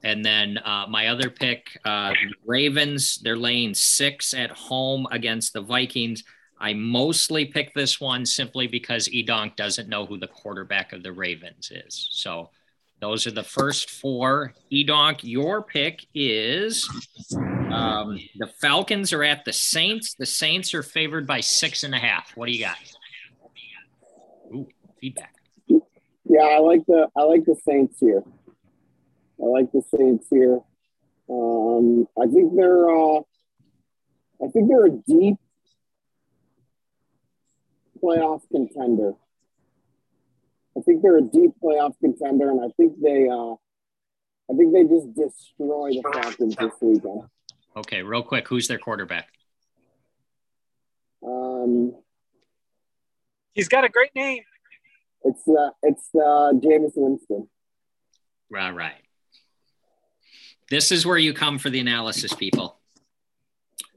And 0.02 0.24
then 0.24 0.58
uh, 0.58 0.86
my 0.88 1.08
other 1.08 1.30
pick, 1.30 1.78
uh, 1.84 2.12
Ravens, 2.44 3.18
they're 3.18 3.36
laying 3.36 3.74
six 3.74 4.34
at 4.34 4.50
home 4.50 5.06
against 5.10 5.52
the 5.52 5.60
Vikings. 5.60 6.22
I 6.60 6.72
mostly 6.74 7.44
pick 7.44 7.74
this 7.74 8.00
one 8.00 8.24
simply 8.24 8.66
because 8.66 9.08
Edonk 9.08 9.56
doesn't 9.56 9.88
know 9.88 10.06
who 10.06 10.18
the 10.18 10.28
quarterback 10.28 10.92
of 10.92 11.02
the 11.02 11.12
Ravens 11.12 11.72
is. 11.72 12.08
So 12.12 12.50
those 13.00 13.26
are 13.26 13.32
the 13.32 13.42
first 13.42 13.90
four. 13.90 14.54
Edonk, 14.72 15.20
your 15.22 15.62
pick 15.62 16.06
is 16.14 16.88
um, 17.72 18.18
the 18.36 18.46
Falcons 18.46 19.12
are 19.12 19.24
at 19.24 19.44
the 19.44 19.52
Saints. 19.52 20.14
The 20.14 20.26
Saints 20.26 20.74
are 20.74 20.82
favored 20.82 21.26
by 21.26 21.40
six 21.40 21.82
and 21.82 21.94
a 21.94 21.98
half. 21.98 22.36
What 22.36 22.46
do 22.46 22.52
you 22.52 22.60
got? 22.60 22.76
Ooh, 24.52 24.68
feedback. 25.00 25.34
Yeah, 25.68 26.42
I 26.42 26.58
like 26.58 26.84
the 26.86 27.08
I 27.16 27.22
like 27.22 27.44
the 27.44 27.56
Saints 27.64 27.98
here. 28.00 28.22
I 29.40 29.46
like 29.46 29.70
the 29.72 29.82
Saints 29.96 30.26
here. 30.30 30.60
Um, 31.28 32.06
I 32.20 32.26
think 32.26 32.54
they're 32.56 32.88
uh, 32.90 33.20
I 34.42 34.48
think 34.52 34.68
they're 34.68 34.86
a 34.86 34.90
deep 34.90 35.36
playoff 38.02 38.42
contender. 38.50 39.14
I 40.76 40.80
think 40.82 41.02
they're 41.02 41.18
a 41.18 41.22
deep 41.22 41.52
playoff 41.62 41.94
contender, 42.00 42.50
and 42.50 42.60
I 42.60 42.68
think 42.76 43.00
they 43.02 43.28
uh, 43.28 43.54
I 44.50 44.54
think 44.56 44.72
they 44.72 44.84
just 44.84 45.14
destroy 45.14 45.90
the 45.90 46.02
Falcons 46.12 46.56
this 46.56 46.72
weekend. 46.80 47.22
Okay, 47.76 48.02
real 48.02 48.22
quick, 48.22 48.48
who's 48.48 48.68
their 48.68 48.78
quarterback? 48.78 49.28
Um, 51.22 51.94
he's 53.52 53.68
got 53.68 53.84
a 53.84 53.88
great 53.88 54.14
name. 54.14 54.42
It's 55.24 55.46
uh, 55.46 55.70
it's 55.82 56.08
uh, 56.14 56.52
Jameis 56.54 56.92
Winston. 56.96 57.48
Right, 58.48 58.70
right. 58.70 58.94
This 60.70 60.90
is 60.90 61.04
where 61.04 61.18
you 61.18 61.34
come 61.34 61.58
for 61.58 61.68
the 61.68 61.80
analysis, 61.80 62.32
people. 62.32 62.78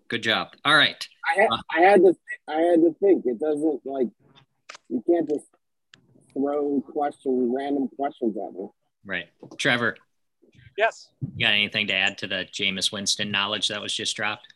Good 0.07 0.23
job. 0.23 0.49
All 0.65 0.75
right. 0.75 1.07
I 1.29 1.41
had, 1.41 1.49
uh, 1.51 1.57
I 1.71 1.81
had 1.81 2.01
to 2.01 2.13
I 2.47 2.59
had 2.61 2.81
to 2.81 2.95
think. 2.99 3.25
It 3.25 3.39
doesn't 3.39 3.81
like 3.85 4.07
you 4.89 5.03
can't 5.07 5.29
just 5.29 5.45
throw 6.33 6.81
questions, 6.81 7.53
random 7.55 7.87
questions 7.95 8.35
at 8.35 8.53
me. 8.53 8.67
Right. 9.05 9.27
Trevor, 9.57 9.97
Yes. 10.79 11.09
you 11.35 11.45
got 11.45 11.51
anything 11.51 11.87
to 11.87 11.93
add 11.93 12.17
to 12.19 12.27
the 12.27 12.47
Jameis 12.53 12.89
Winston 12.89 13.29
knowledge 13.29 13.67
that 13.67 13.81
was 13.81 13.93
just 13.93 14.15
dropped? 14.15 14.47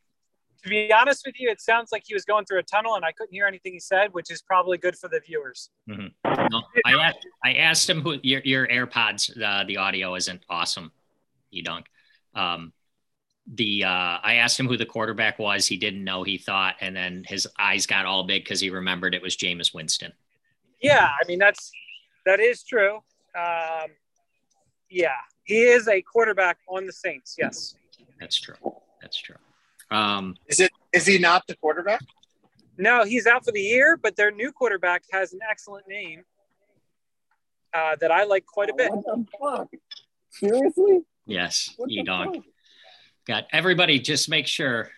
To 0.63 0.69
be 0.69 0.89
honest 0.93 1.23
with 1.25 1.37
you, 1.37 1.49
it 1.49 1.59
sounds 1.59 1.91
like 1.91 2.03
he 2.07 2.13
was 2.13 2.23
going 2.23 2.45
through 2.45 2.59
a 2.59 2.63
tunnel 2.63 2.95
and 2.95 3.03
I 3.03 3.11
couldn't 3.11 3.33
hear 3.33 3.45
anything 3.45 3.73
he 3.73 3.81
said, 3.81 4.13
which 4.13 4.31
is 4.31 4.41
probably 4.41 4.77
good 4.77 4.97
for 4.97 5.09
the 5.09 5.19
viewers. 5.19 5.69
No, 5.85 6.07
I 6.85 6.93
asked, 6.93 7.27
I 7.43 7.53
asked 7.55 7.89
him 7.89 8.01
who 8.01 8.19
your, 8.23 8.39
your 8.45 8.65
AirPods, 8.67 9.31
uh, 9.37 9.65
the 9.65 9.75
audio 9.75 10.15
isn't 10.15 10.45
awesome. 10.49 10.93
You 11.51 11.63
don't. 11.63 11.85
Um, 12.33 12.71
the 13.45 13.83
uh, 13.83 14.19
I 14.23 14.35
asked 14.35 14.57
him 14.57 14.69
who 14.69 14.77
the 14.77 14.85
quarterback 14.85 15.37
was. 15.39 15.67
He 15.67 15.75
didn't 15.75 16.05
know. 16.05 16.23
He 16.23 16.37
thought, 16.37 16.75
and 16.79 16.95
then 16.95 17.25
his 17.27 17.45
eyes 17.59 17.85
got 17.85 18.05
all 18.05 18.23
big 18.23 18.45
because 18.45 18.61
he 18.61 18.69
remembered 18.69 19.13
it 19.13 19.21
was 19.21 19.35
Jameis 19.35 19.73
Winston. 19.73 20.13
Yeah, 20.81 21.09
I 21.09 21.27
mean 21.27 21.39
that's 21.39 21.69
that 22.25 22.39
is 22.39 22.63
true. 22.63 22.95
Um, 23.35 23.91
yeah, 24.89 25.17
is 25.47 25.87
a 25.87 26.01
quarterback 26.01 26.57
on 26.67 26.85
the 26.85 26.93
Saints. 26.93 27.35
Yes. 27.37 27.75
That's 28.19 28.39
true. 28.39 28.55
That's 29.01 29.17
true. 29.17 29.35
Um, 29.91 30.35
Is 30.47 30.59
it? 30.59 30.71
Is 30.91 31.05
he 31.05 31.19
not 31.19 31.45
the 31.47 31.55
quarterback? 31.55 32.01
No, 32.77 33.03
he's 33.03 33.27
out 33.27 33.45
for 33.45 33.51
the 33.51 33.61
year, 33.61 33.97
but 33.97 34.15
their 34.15 34.31
new 34.31 34.51
quarterback 34.51 35.03
has 35.11 35.33
an 35.33 35.39
excellent 35.49 35.87
name 35.87 36.23
uh, 37.73 37.95
that 37.99 38.11
I 38.11 38.23
like 38.23 38.45
quite 38.45 38.69
a 38.69 38.73
bit. 38.73 38.91
What 38.91 39.05
the 39.05 39.25
fuck? 39.39 39.67
Seriously? 40.31 41.01
yes, 41.25 41.73
What 41.77 41.89
the 41.89 41.95
E-Dog. 41.95 42.37
Got 43.27 43.45
everybody. 43.51 43.99
Just 43.99 44.29
make 44.29 44.47
sure. 44.47 44.89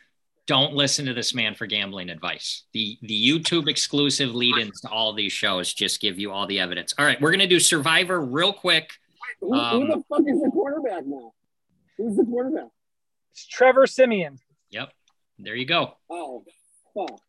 Don't 0.48 0.74
listen 0.74 1.08
to 1.08 1.14
this 1.16 1.34
man 1.34 1.56
for 1.56 1.66
gambling 1.66 2.10
advice. 2.10 2.66
The 2.72 3.00
the 3.02 3.30
YouTube 3.30 3.68
exclusive 3.68 4.36
lead-ins 4.36 4.80
to 4.82 4.90
all 4.90 5.12
these 5.12 5.34
shows 5.34 5.74
just 5.74 6.00
give 6.00 6.20
you 6.20 6.32
all 6.32 6.46
the 6.46 6.60
evidence. 6.60 6.94
All 7.00 7.06
right, 7.06 7.20
we're 7.20 7.32
gonna 7.32 7.48
do 7.48 7.60
Survivor 7.60 8.22
real 8.22 8.54
quick. 8.54 8.92
Who, 9.42 9.54
who 9.54 9.60
Um, 9.60 9.88
the 9.89 10.04
fuck 10.10 10.22
is 10.27 10.42
the 10.42 10.50
quarterback 10.51 11.06
now? 11.06 11.34
Who's 11.98 12.15
the 12.18 12.25
quarterback? 12.25 12.70
It's 13.32 13.46
Trevor 13.48 13.86
Siemian. 13.88 14.39
Yep, 14.70 14.92
there 15.39 15.56
you 15.56 15.65
go. 15.65 15.96
Oh, 16.10 16.44
fuck. 16.94 17.20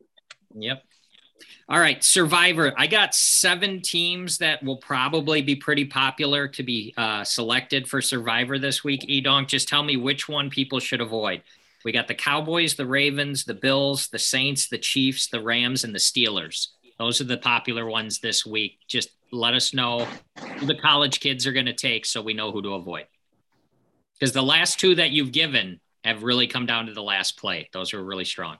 Yep. 0.55 0.83
All 1.69 1.79
right, 1.81 2.03
Survivor. 2.03 2.73
I 2.79 2.87
got 2.87 3.15
seven 3.15 3.83
teams 3.83 4.39
that 4.39 4.63
will 4.63 4.77
probably 4.79 5.43
be 5.43 5.57
pretty 5.57 5.85
popular 5.85 6.49
to 6.49 6.63
be 6.63 6.95
uh, 6.97 7.25
selected 7.25 7.89
for 7.89 8.01
Survivor 8.01 8.59
this 8.59 8.85
week. 8.85 9.03
Edonk, 9.09 9.49
just 9.49 9.69
tell 9.69 9.83
me 9.83 9.97
which 9.97 10.29
one 10.29 10.49
people 10.49 10.79
should 10.79 11.01
avoid. 11.01 11.43
We 11.85 11.93
got 11.93 12.09
the 12.09 12.15
Cowboys, 12.15 12.75
the 12.75 12.87
Ravens, 12.87 13.45
the 13.45 13.55
Bills, 13.55 14.09
the 14.09 14.19
Saints, 14.19 14.69
the 14.69 14.79
Chiefs, 14.79 15.27
the 15.27 15.41
Rams, 15.43 15.85
and 15.85 15.95
the 15.95 15.99
Steelers. 15.99 16.69
Those 16.99 17.21
are 17.21 17.25
the 17.25 17.37
popular 17.37 17.85
ones 17.87 18.21
this 18.21 18.47
week. 18.47 18.79
Just 18.89 19.11
let 19.31 19.55
us 19.55 19.75
know 19.75 20.07
who 20.39 20.46
the 20.63 20.75
college 20.75 21.21
kids 21.21 21.47
are 21.47 21.53
going 21.53 21.67
to 21.67 21.73
take 21.73 22.07
so 22.07 22.23
we 22.23 22.35
know 22.35 22.53
who 22.53 22.63
to 22.63 22.75
avoid. 22.75 23.07
Because 24.19 24.33
the 24.33 24.43
last 24.43 24.81
two 24.81 24.95
that 24.95 25.11
you've 25.11 25.33
given 25.33 25.81
have 26.05 26.23
really 26.23 26.47
come 26.47 26.67
down 26.67 26.87
to 26.87 26.93
the 26.95 27.03
last 27.03 27.39
play. 27.39 27.69
Those 27.73 27.93
are 27.93 28.03
really 28.03 28.25
strong. 28.25 28.57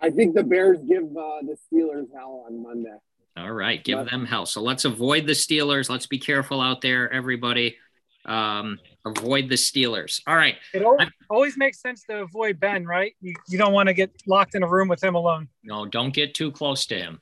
I 0.00 0.10
think 0.10 0.34
the 0.34 0.42
Bears 0.42 0.78
give 0.86 1.04
uh, 1.04 1.40
the 1.42 1.56
Steelers 1.72 2.06
hell 2.14 2.44
on 2.46 2.62
Monday. 2.62 2.94
All 3.36 3.52
right, 3.52 3.82
give 3.82 3.98
But- 3.98 4.10
them 4.10 4.26
hell. 4.26 4.46
So 4.46 4.62
let's 4.62 4.84
avoid 4.84 5.26
the 5.26 5.32
Steelers. 5.32 5.88
Let's 5.88 6.06
be 6.06 6.18
careful 6.18 6.60
out 6.60 6.80
there, 6.80 7.10
everybody. 7.12 7.76
Um, 8.24 8.78
avoid 9.06 9.48
the 9.48 9.54
Steelers. 9.54 10.20
All 10.26 10.34
right. 10.36 10.56
It 10.74 10.82
al- 10.82 10.96
I'm- 10.98 11.12
always 11.30 11.56
makes 11.56 11.80
sense 11.80 12.02
to 12.10 12.22
avoid 12.22 12.58
Ben, 12.58 12.84
right? 12.84 13.14
You, 13.20 13.34
you 13.48 13.56
don't 13.56 13.72
want 13.72 13.88
to 13.88 13.94
get 13.94 14.10
locked 14.26 14.54
in 14.54 14.62
a 14.62 14.68
room 14.68 14.88
with 14.88 15.02
him 15.02 15.14
alone. 15.14 15.48
No, 15.62 15.86
don't 15.86 16.12
get 16.12 16.34
too 16.34 16.50
close 16.50 16.86
to 16.86 16.96
him. 16.98 17.20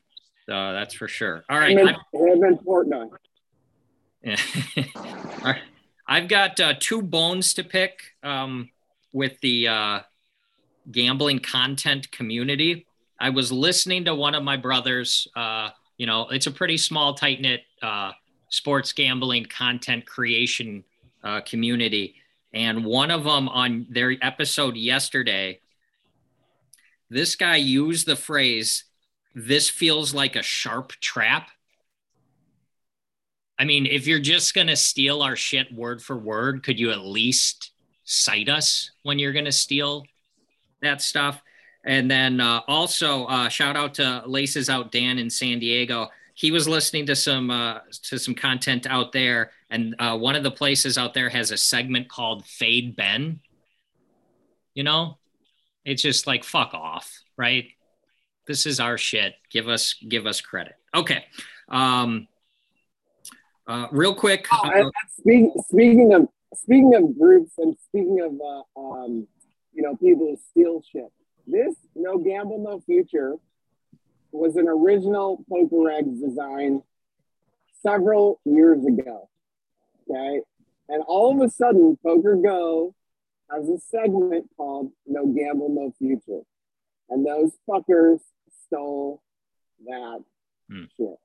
Uh, 0.50 0.72
that's 0.72 0.94
for 0.94 1.08
sure. 1.08 1.44
All 1.48 1.58
right. 1.58 1.76
I've, 1.78 1.96
and, 2.12 2.28
him 2.28 2.42
and 2.42 2.58
Portnoy. 2.60 3.10
All 4.96 5.42
right. 5.42 5.62
I've 6.06 6.28
got 6.28 6.60
uh, 6.60 6.74
two 6.78 7.02
bones 7.02 7.54
to 7.54 7.64
pick 7.64 8.00
um, 8.22 8.70
with 9.12 9.40
the 9.40 9.68
uh, 9.68 10.00
gambling 10.90 11.38
content 11.38 12.10
community. 12.10 12.86
I 13.18 13.30
was 13.30 13.50
listening 13.50 14.04
to 14.04 14.14
one 14.14 14.34
of 14.34 14.42
my 14.42 14.56
brothers. 14.56 15.28
Uh, 15.34 15.70
you 15.96 16.06
know, 16.06 16.28
it's 16.28 16.46
a 16.46 16.50
pretty 16.50 16.76
small, 16.76 17.14
tight 17.14 17.40
knit 17.40 17.62
uh, 17.82 18.12
sports 18.50 18.92
gambling 18.92 19.46
content 19.46 20.06
creation 20.06 20.84
uh, 21.22 21.40
community. 21.40 22.16
And 22.52 22.84
one 22.84 23.10
of 23.10 23.24
them 23.24 23.48
on 23.48 23.86
their 23.90 24.14
episode 24.20 24.76
yesterday, 24.76 25.60
this 27.10 27.34
guy 27.34 27.56
used 27.56 28.06
the 28.06 28.16
phrase, 28.16 28.84
this 29.34 29.68
feels 29.68 30.14
like 30.14 30.36
a 30.36 30.42
sharp 30.42 30.92
trap. 31.00 31.50
I 33.58 33.64
mean, 33.64 33.86
if 33.86 34.06
you're 34.06 34.20
just 34.20 34.54
going 34.54 34.66
to 34.68 34.76
steal 34.76 35.22
our 35.22 35.36
shit 35.36 35.72
word 35.72 36.02
for 36.02 36.16
word, 36.16 36.62
could 36.62 36.78
you 36.78 36.90
at 36.90 37.00
least 37.00 37.72
cite 38.04 38.48
us 38.48 38.90
when 39.02 39.18
you're 39.18 39.32
going 39.32 39.44
to 39.44 39.52
steal 39.52 40.04
that 40.82 41.00
stuff? 41.00 41.40
And 41.84 42.10
then 42.10 42.40
uh, 42.40 42.62
also 42.66 43.26
uh, 43.26 43.48
shout 43.48 43.76
out 43.76 43.94
to 43.94 44.22
Laces 44.26 44.70
Out 44.70 44.90
Dan 44.90 45.18
in 45.18 45.28
San 45.28 45.58
Diego. 45.58 46.08
He 46.34 46.50
was 46.50 46.66
listening 46.66 47.06
to 47.06 47.16
some 47.16 47.50
uh, 47.50 47.80
to 48.04 48.18
some 48.18 48.34
content 48.34 48.86
out 48.88 49.12
there, 49.12 49.52
and 49.70 49.94
uh, 50.00 50.18
one 50.18 50.34
of 50.34 50.42
the 50.42 50.50
places 50.50 50.98
out 50.98 51.14
there 51.14 51.28
has 51.28 51.52
a 51.52 51.56
segment 51.56 52.08
called 52.08 52.44
Fade 52.44 52.96
Ben. 52.96 53.38
You 54.74 54.82
know, 54.82 55.18
it's 55.84 56.02
just 56.02 56.26
like 56.26 56.42
fuck 56.42 56.74
off, 56.74 57.22
right? 57.36 57.66
This 58.46 58.66
is 58.66 58.80
our 58.80 58.98
shit. 58.98 59.34
Give 59.50 59.68
us 59.68 59.94
give 59.94 60.26
us 60.26 60.40
credit. 60.40 60.74
Okay. 60.94 61.24
Um, 61.68 62.28
uh, 63.66 63.86
real 63.90 64.14
quick. 64.14 64.46
Oh, 64.52 64.68
uh, 64.68 64.90
speaking 65.18 65.52
speaking 65.68 66.14
of 66.14 66.28
speaking 66.54 66.94
of 66.94 67.18
groups 67.18 67.52
and 67.58 67.76
speaking 67.88 68.20
of 68.20 68.32
uh, 68.40 68.80
um, 68.80 69.26
you 69.72 69.82
know 69.82 69.96
people 69.96 70.26
who 70.26 70.36
steal 70.50 70.82
shit. 70.90 71.10
This 71.46 71.74
no 71.94 72.18
gamble 72.18 72.58
no 72.58 72.80
future 72.80 73.36
was 74.32 74.56
an 74.56 74.68
original 74.68 75.44
poker 75.48 75.90
eggs 75.90 76.20
design 76.20 76.82
several 77.82 78.40
years 78.44 78.84
ago. 78.84 79.28
Okay, 80.10 80.40
and 80.88 81.02
all 81.06 81.34
of 81.34 81.46
a 81.46 81.50
sudden, 81.50 81.98
PokerGO 82.04 82.92
has 83.50 83.68
a 83.68 83.78
segment 83.78 84.50
called 84.56 84.90
No 85.06 85.26
Gamble 85.26 85.70
No 85.70 85.92
Future, 85.98 86.42
and 87.10 87.26
those 87.26 87.52
fuckers 87.68 88.20
stole 88.66 89.22
that 89.86 90.24
Hmm. 90.70 90.84
shit. 90.96 91.16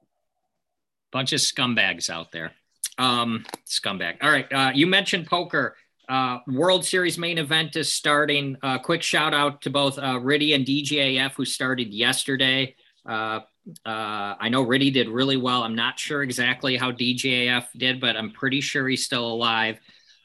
bunch 1.11 1.33
of 1.33 1.39
scumbags 1.39 2.09
out 2.09 2.31
there. 2.31 2.51
Um, 2.99 3.45
scumbag. 3.65 4.17
All 4.21 4.29
right. 4.29 4.51
Uh, 4.53 4.71
you 4.75 4.85
mentioned 4.85 5.25
poker. 5.25 5.75
Uh, 6.07 6.39
World 6.47 6.83
Series 6.85 7.17
main 7.17 7.37
event 7.39 7.75
is 7.75 7.91
starting. 7.93 8.57
Uh, 8.61 8.77
quick 8.77 9.01
shout 9.01 9.33
out 9.33 9.61
to 9.61 9.69
both 9.69 9.97
uh, 9.97 10.19
Riddy 10.19 10.53
and 10.53 10.65
DGAF 10.65 11.33
who 11.33 11.45
started 11.45 11.93
yesterday. 11.93 12.75
Uh, 13.07 13.39
uh, 13.85 14.35
I 14.39 14.49
know 14.49 14.61
Riddy 14.63 14.91
did 14.91 15.07
really 15.09 15.37
well. 15.37 15.63
I'm 15.63 15.75
not 15.75 15.97
sure 15.99 16.21
exactly 16.23 16.77
how 16.77 16.91
DGAF 16.91 17.67
did, 17.77 17.99
but 18.01 18.15
I'm 18.17 18.31
pretty 18.31 18.61
sure 18.61 18.87
he's 18.87 19.05
still 19.05 19.25
alive. 19.31 19.79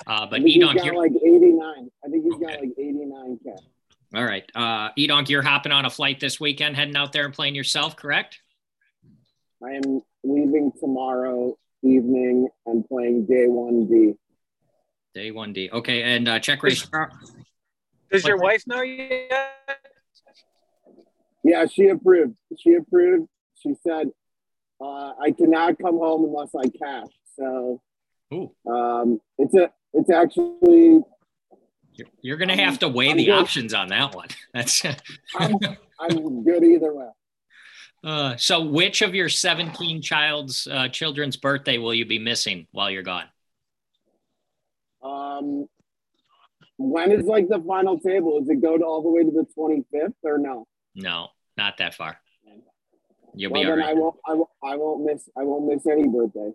Uh, 0.06 0.10
I 0.10 0.26
but 0.26 0.30
think 0.42 0.48
he's 0.48 0.64
Edonk, 0.64 0.76
got 0.84 0.94
like 0.96 1.12
89. 1.12 1.90
I 2.04 2.08
think 2.08 2.24
he's 2.24 2.32
got 2.34 2.60
like 2.60 2.70
89k. 2.78 3.56
All 4.16 4.24
right. 4.24 4.50
Uh, 4.54 4.90
Edonk, 4.98 5.28
you're 5.28 5.42
hopping 5.42 5.72
on 5.72 5.84
a 5.84 5.90
flight 5.90 6.20
this 6.20 6.38
weekend, 6.38 6.76
heading 6.76 6.96
out 6.96 7.12
there 7.12 7.24
and 7.24 7.34
playing 7.34 7.54
yourself, 7.54 7.96
correct? 7.96 8.40
I 9.62 9.70
am 9.72 10.00
leaving 10.22 10.72
tomorrow 10.78 11.56
evening 11.82 12.48
and 12.66 12.86
playing 12.86 13.26
day 13.26 13.46
one 13.46 13.86
D. 13.86 14.14
Day 15.14 15.30
one 15.30 15.52
D. 15.52 15.70
Okay. 15.72 16.02
And 16.02 16.28
uh, 16.28 16.38
check 16.38 16.62
race. 16.62 16.86
Does 18.10 18.24
your 18.24 18.38
wife 18.38 18.64
know 18.66 18.82
yet? 18.82 19.32
Yeah, 21.42 21.66
she 21.66 21.88
approved. 21.88 22.36
She 22.58 22.74
approved. 22.74 23.28
She 23.56 23.74
said, 23.86 24.08
uh, 24.80 25.12
I 25.20 25.30
cannot 25.36 25.78
come 25.78 25.98
home 25.98 26.24
unless 26.24 26.50
I 26.54 26.68
cash. 26.68 27.12
So 27.36 27.80
Ooh. 28.32 28.50
um, 28.70 29.20
it's 29.38 29.54
a 29.54 29.70
it's 29.92 30.10
actually 30.10 31.00
You're, 31.94 32.08
you're 32.22 32.36
going 32.36 32.48
to 32.48 32.62
have 32.62 32.80
to 32.80 32.88
weigh 32.88 33.10
I'm 33.10 33.16
the 33.16 33.26
good. 33.26 33.38
options 33.38 33.72
on 33.72 33.88
that 33.88 34.14
one. 34.14 34.28
That's 34.54 34.84
I'm, 34.84 35.54
I'm 36.00 36.44
good 36.44 36.64
either 36.64 36.92
way. 36.94 37.08
uh, 38.02 38.36
so. 38.36 38.64
Which 38.64 39.02
of 39.02 39.14
your 39.14 39.28
17 39.28 40.02
child's 40.02 40.66
uh, 40.66 40.88
children's 40.88 41.36
birthday 41.36 41.78
will 41.78 41.94
you 41.94 42.04
be 42.04 42.18
missing 42.18 42.66
while 42.72 42.90
you're 42.90 43.02
gone? 43.02 43.26
Um, 45.02 45.66
when 46.78 47.12
is 47.12 47.24
like 47.26 47.48
the 47.48 47.62
final 47.66 47.98
table? 48.00 48.40
Does 48.40 48.48
it 48.48 48.60
go 48.60 48.76
to 48.76 48.84
all 48.84 49.02
the 49.02 49.10
way 49.10 49.22
to 49.22 49.30
the 49.30 49.46
25th 49.56 50.14
or 50.24 50.38
no? 50.38 50.66
No, 50.94 51.28
not 51.56 51.78
that 51.78 51.94
far. 51.94 52.18
You'll 53.36 53.52
well, 53.52 53.62
be 53.62 53.68
all 53.68 53.76
then 53.76 53.84
I 53.84 53.94
won't, 53.94 54.16
I 54.26 54.34
won't. 54.34 54.50
I 54.62 54.76
won't 54.76 55.04
miss. 55.04 55.28
I 55.36 55.42
won't 55.42 55.66
miss 55.66 55.86
any 55.86 56.06
birthdays. 56.08 56.54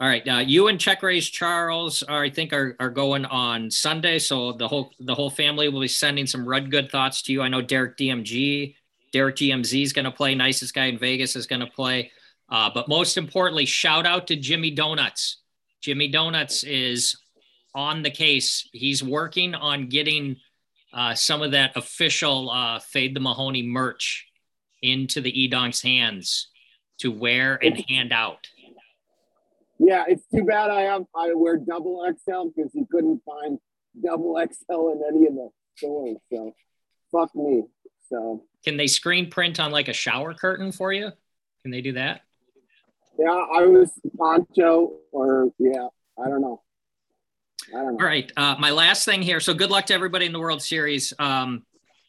All 0.00 0.06
right. 0.06 0.26
Uh, 0.28 0.38
you 0.38 0.68
and 0.68 0.78
Check 0.78 1.02
Raise 1.02 1.28
Charles 1.28 2.04
are, 2.04 2.22
I 2.22 2.30
think, 2.30 2.52
are, 2.52 2.76
are 2.78 2.90
going 2.90 3.24
on 3.24 3.68
Sunday. 3.68 4.20
So 4.20 4.52
the 4.52 4.68
whole 4.68 4.92
the 5.00 5.14
whole 5.14 5.30
family 5.30 5.68
will 5.68 5.80
be 5.80 5.88
sending 5.88 6.24
some 6.24 6.48
Rud 6.48 6.70
good 6.70 6.90
thoughts 6.92 7.22
to 7.22 7.32
you. 7.32 7.42
I 7.42 7.48
know 7.48 7.62
Derek 7.62 7.96
DMG, 7.96 8.76
Derek 9.12 9.36
GMZ 9.36 9.82
is 9.82 9.92
going 9.92 10.04
to 10.04 10.12
play. 10.12 10.36
Nicest 10.36 10.72
guy 10.72 10.86
in 10.86 10.98
Vegas 10.98 11.34
is 11.34 11.48
going 11.48 11.60
to 11.60 11.66
play. 11.66 12.12
Uh, 12.48 12.70
but 12.72 12.88
most 12.88 13.16
importantly, 13.16 13.66
shout 13.66 14.06
out 14.06 14.28
to 14.28 14.36
Jimmy 14.36 14.70
Donuts. 14.70 15.38
Jimmy 15.80 16.08
Donuts 16.08 16.62
is 16.62 17.16
on 17.74 18.02
the 18.02 18.10
case. 18.10 18.68
He's 18.72 19.02
working 19.02 19.56
on 19.56 19.88
getting 19.88 20.36
uh, 20.92 21.14
some 21.14 21.42
of 21.42 21.50
that 21.52 21.76
official 21.76 22.50
uh, 22.50 22.78
Fade 22.78 23.16
the 23.16 23.20
Mahoney 23.20 23.62
merch 23.62 24.26
into 24.80 25.20
the 25.20 25.32
Edonk's 25.32 25.82
hands 25.82 26.48
to 26.98 27.10
wear 27.10 27.58
and 27.62 27.84
hand 27.88 28.12
out. 28.12 28.46
Yeah, 29.78 30.04
it's 30.08 30.24
too 30.34 30.44
bad 30.44 30.70
I 30.70 30.82
have 30.82 31.04
I 31.14 31.32
wear 31.34 31.56
double 31.56 32.04
XL 32.06 32.48
because 32.54 32.72
he 32.72 32.84
couldn't 32.90 33.22
find 33.24 33.58
double 34.02 34.36
XL 34.36 34.90
in 34.90 35.02
any 35.08 35.26
of 35.26 35.34
the 35.34 35.48
stores. 35.76 36.16
So 36.32 36.54
fuck 37.12 37.34
me. 37.34 37.64
So 38.08 38.44
can 38.64 38.76
they 38.76 38.86
screen 38.86 39.30
print 39.30 39.60
on 39.60 39.70
like 39.70 39.88
a 39.88 39.92
shower 39.92 40.34
curtain 40.34 40.72
for 40.72 40.92
you? 40.92 41.10
Can 41.62 41.70
they 41.70 41.80
do 41.80 41.92
that? 41.92 42.22
Yeah, 43.18 43.30
I 43.30 43.66
was 43.66 43.90
poncho 44.16 44.92
or 45.12 45.50
yeah, 45.58 45.88
I 46.18 46.28
don't 46.28 46.40
know. 46.40 46.62
I 47.70 47.82
don't 47.82 47.96
know. 47.96 48.04
All 48.04 48.06
right. 48.06 48.30
Uh, 48.36 48.56
my 48.58 48.70
last 48.70 49.04
thing 49.04 49.22
here. 49.22 49.40
So 49.40 49.52
good 49.52 49.70
luck 49.70 49.86
to 49.86 49.94
everybody 49.94 50.26
in 50.26 50.32
the 50.32 50.40
World 50.40 50.62
Series. 50.62 51.12
Um, 51.18 51.64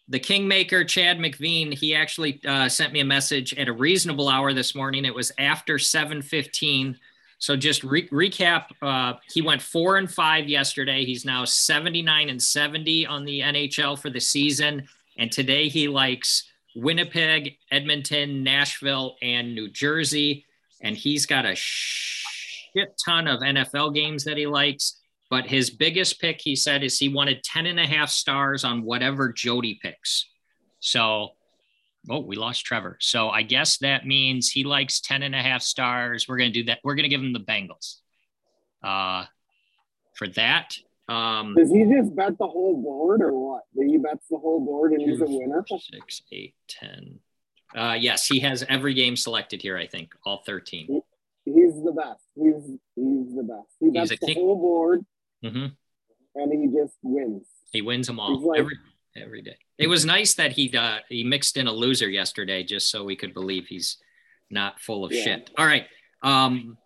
the 0.08 0.20
Kingmaker, 0.20 0.84
Chad 0.86 1.20
McVean, 1.20 1.74
he 1.74 1.94
actually 1.94 2.42
uh, 2.48 2.68
sent 2.70 2.94
me 2.94 3.00
a 3.00 3.06
message 3.06 3.54
at 3.56 3.68
a 3.68 3.74
reasonable 3.74 4.28
hour 4.28 4.54
this 4.54 4.74
morning. 4.74 5.06
It 5.06 5.14
was 5.14 5.32
after 5.38 5.78
715. 5.78 6.98
So 7.40 7.56
just 7.56 7.84
re- 7.84 8.10
recap, 8.10 8.66
uh, 8.82 9.14
he 9.34 9.42
went 9.42 9.62
four 9.62 9.98
and 9.98 10.12
five 10.12 10.48
yesterday. 10.48 11.06
He's 11.06 11.26
now 11.26 11.46
79 11.46 12.30
and 12.30 12.42
70 12.42 13.06
on 13.06 13.26
the 13.26 13.40
NHL 13.40 13.98
for 14.00 14.10
the 14.10 14.20
season. 14.20 14.88
And 15.18 15.32
today 15.32 15.68
he 15.70 15.88
likes 15.88 16.52
Winnipeg, 16.76 17.58
Edmonton, 17.72 18.44
Nashville, 18.44 19.16
and 19.22 19.56
New 19.56 19.70
Jersey 19.70 20.46
and 20.82 20.96
he's 20.96 21.26
got 21.26 21.46
a 21.46 21.56
shit 21.56 22.90
ton 23.04 23.28
of 23.28 23.42
NFL 23.42 23.94
games 23.94 24.24
that 24.24 24.38
he 24.38 24.48
likes. 24.48 25.02
But 25.30 25.46
his 25.46 25.70
biggest 25.70 26.20
pick, 26.20 26.42
he 26.42 26.56
said, 26.56 26.84
is 26.84 26.98
he 26.98 27.10
wanted 27.10 27.44
10 27.44 27.68
and 27.68 27.80
a 27.80 27.86
half 27.86 28.10
stars 28.10 28.64
on 28.64 28.84
whatever 28.84 29.32
Jody 29.32 29.80
picks. 29.82 30.28
So, 30.80 31.30
oh, 32.10 32.20
we 32.20 32.36
lost 32.36 32.66
Trevor. 32.66 32.98
So 33.00 33.30
I 33.30 33.44
guess 33.44 33.78
that 33.80 34.06
means 34.06 34.50
he 34.50 34.64
likes 34.64 35.00
10 35.02 35.24
and 35.24 35.36
a 35.36 35.42
half 35.42 35.62
stars. 35.62 36.28
We're 36.28 36.38
going 36.38 36.52
to 36.52 36.60
do 36.60 36.66
that. 36.66 36.80
We're 36.84 36.96
going 36.96 37.04
to 37.04 37.10
give 37.10 37.22
him 37.22 37.34
the 37.34 37.40
Bengals. 37.40 37.96
Uh, 38.84 39.26
for 40.16 40.28
that, 40.30 40.76
um, 41.08 41.56
Does 41.56 41.72
he 41.72 41.86
just 41.86 42.16
bet 42.16 42.38
the 42.38 42.48
whole 42.48 42.82
board 42.82 43.22
or 43.22 43.34
what? 43.34 43.64
He 43.76 43.98
bets 43.98 44.28
the 44.30 44.38
whole 44.38 44.60
board 44.60 44.94
and 44.94 45.02
he's 45.02 45.22
a 45.22 45.26
winner? 45.26 45.66
Six, 45.68 46.22
eight, 46.32 46.56
10, 46.68 47.20
uh, 47.76 47.96
yes, 48.00 48.26
he 48.26 48.40
has 48.40 48.66
every 48.68 48.94
game 48.94 49.16
selected 49.16 49.62
here. 49.62 49.78
I 49.78 49.86
think 49.86 50.14
all 50.26 50.42
thirteen. 50.46 51.02
He's 51.46 51.74
the 51.84 51.92
best. 51.92 52.22
He's 52.36 52.78
he's 52.96 53.36
the 53.36 53.44
best. 53.44 53.68
He 53.80 53.92
gets 53.92 54.10
the 54.10 54.18
king. 54.18 54.36
whole 54.38 54.56
board, 54.56 55.06
mm-hmm. 55.44 55.68
and 56.36 56.52
he 56.52 56.68
just 56.76 56.96
wins. 57.04 57.46
He 57.72 57.82
wins 57.82 58.08
them 58.08 58.20
all 58.20 58.40
like, 58.40 58.60
every 58.60 58.78
every 59.22 59.42
day. 59.42 59.58
It 59.78 59.88
was 59.88 60.06
nice 60.06 60.34
that 60.36 60.52
he 60.52 60.76
uh, 60.76 61.00
he 61.10 61.24
mixed 61.24 61.58
in 61.58 61.68
a 61.68 61.72
loser 61.72 62.10
yesterday 62.10 62.64
just 62.64 62.90
so 62.90 63.04
we 63.04 63.16
could 63.16 63.34
believe 63.34 63.68
he's 63.68 63.98
not 64.50 64.80
full 64.80 65.06
of 65.06 65.12
yeah. 65.12 65.24
shit. 65.24 65.50
All 65.58 65.66
right. 65.66 65.86
Um, 66.22 66.78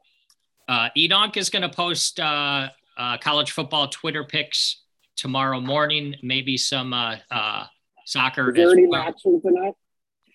uh, 0.67 0.89
Edonk 0.97 1.37
is 1.37 1.49
going 1.49 1.61
to 1.63 1.69
post 1.69 2.19
uh, 2.19 2.69
uh, 2.97 3.17
college 3.17 3.51
football 3.51 3.87
Twitter 3.87 4.23
picks 4.23 4.81
tomorrow 5.15 5.59
morning. 5.59 6.15
Maybe 6.21 6.57
some 6.57 6.93
uh, 6.93 7.17
uh, 7.31 7.65
soccer. 8.05 8.49
Is 8.49 8.55
there 8.55 8.71
any 8.71 8.87
well. 8.87 9.01
action 9.01 9.41
tonight? 9.41 9.73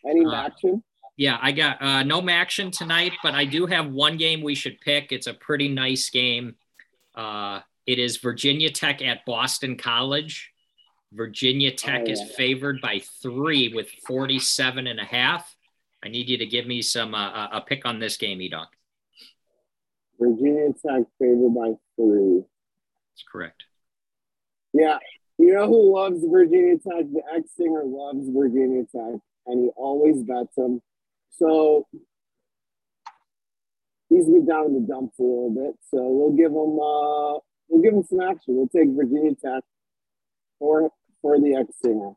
Any 0.09 0.25
uh, 0.25 0.33
action? 0.33 0.83
Yeah, 1.17 1.39
I 1.41 1.53
got 1.53 1.83
uh, 1.83 2.05
no 2.05 2.27
action 2.29 2.71
tonight, 2.71 3.13
but 3.23 3.35
I 3.35 3.45
do 3.45 3.67
have 3.67 3.91
one 3.91 4.17
game 4.17 4.41
we 4.41 4.55
should 4.55 4.81
pick. 4.81 5.11
It's 5.11 5.27
a 5.27 5.35
pretty 5.35 5.69
nice 5.69 6.11
game. 6.11 6.55
Uh, 7.15 7.61
it 7.87 7.99
is 7.99 8.19
Virginia 8.19 8.71
Tech 8.71 9.03
at 9.03 9.25
Boston 9.27 9.77
College. 9.77 10.53
Virginia 11.13 11.73
Tech 11.73 12.03
oh, 12.07 12.11
is 12.11 12.23
favored 12.37 12.81
by 12.81 13.01
three 13.23 13.73
with 13.75 13.91
47 14.07 14.87
and 14.87 15.01
a 15.01 15.05
half. 15.05 15.55
I 16.05 16.09
need 16.09 16.29
you 16.29 16.39
to 16.39 16.47
give 16.47 16.67
me 16.67 16.83
some 16.83 17.15
uh, 17.15 17.49
a 17.51 17.61
pick 17.61 17.87
on 17.87 17.99
this 17.99 18.17
game, 18.17 18.39
Edonk. 18.39 18.67
Virginia 20.21 20.69
Tech 20.73 21.05
favored 21.19 21.55
by 21.55 21.73
three. 21.97 22.43
That's 23.13 23.25
correct. 23.31 23.65
Yeah. 24.73 24.99
You 25.39 25.55
know 25.55 25.67
who 25.67 25.95
loves 25.95 26.21
Virginia 26.25 26.75
Tech? 26.75 27.05
The 27.13 27.23
ex 27.35 27.51
singer 27.57 27.85
loves 27.85 28.29
Virginia 28.29 28.83
Tech 28.85 29.21
and 29.47 29.65
he 29.65 29.71
always 29.77 30.23
bets 30.23 30.55
them. 30.57 30.83
So 31.31 31.87
he's 34.09 34.27
been 34.27 34.47
down 34.47 34.67
in 34.67 34.75
the 34.75 34.81
dumps 34.81 35.19
a 35.19 35.23
little 35.23 35.55
bit. 35.55 35.77
So 35.91 36.09
we'll 36.09 36.37
give 36.37 36.51
him 36.51 36.79
uh, 36.79 37.41
we'll 37.69 37.83
give 37.83 37.95
him 37.95 38.03
some 38.03 38.21
action. 38.21 38.57
We'll 38.57 38.69
take 38.69 38.89
Virginia 38.95 39.35
Tech 39.35 39.63
for 40.59 40.91
for 41.23 41.39
the 41.39 41.57
X 41.57 41.75
singer, 41.83 42.13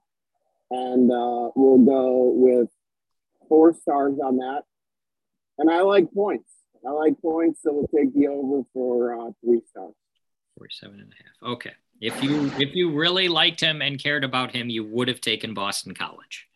and 0.69 1.11
uh, 1.11 1.51
we'll 1.55 1.85
go 1.85 2.31
with 2.35 2.69
four 3.49 3.73
stars 3.73 4.17
on 4.23 4.37
that. 4.37 4.63
And 5.57 5.69
I 5.69 5.81
like 5.81 6.11
points. 6.13 6.49
I 6.85 6.91
like 6.91 7.21
points, 7.21 7.61
so 7.61 7.73
we'll 7.73 7.87
take 7.87 8.13
the 8.15 8.27
over 8.27 8.63
for 8.73 9.13
uh, 9.19 9.31
three 9.43 9.61
stars. 9.69 9.93
Forty-seven 10.57 10.99
and 10.99 11.11
a 11.11 11.15
half. 11.15 11.53
Okay. 11.53 11.71
If 11.99 12.23
you 12.23 12.51
if 12.57 12.75
you 12.75 12.97
really 12.97 13.27
liked 13.27 13.61
him 13.61 13.81
and 13.81 14.01
cared 14.01 14.23
about 14.23 14.55
him, 14.55 14.69
you 14.69 14.83
would 14.83 15.07
have 15.07 15.21
taken 15.21 15.53
Boston 15.53 15.93
College. 15.93 16.47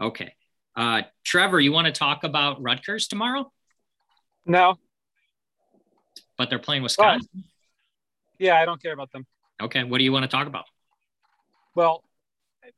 Okay. 0.00 0.34
Uh, 0.76 1.02
Trevor, 1.24 1.60
you 1.60 1.72
want 1.72 1.86
to 1.86 1.92
talk 1.92 2.22
about 2.24 2.62
Rutgers 2.62 3.08
tomorrow? 3.08 3.52
No. 4.46 4.76
But 6.38 6.50
they're 6.50 6.60
playing 6.60 6.82
Wisconsin. 6.82 7.28
Well, 7.34 7.44
yeah, 8.38 8.60
I 8.60 8.64
don't 8.64 8.80
care 8.80 8.92
about 8.92 9.10
them. 9.12 9.26
Okay. 9.60 9.82
What 9.82 9.98
do 9.98 10.04
you 10.04 10.12
want 10.12 10.22
to 10.22 10.28
talk 10.28 10.46
about? 10.46 10.64
Well, 11.74 12.04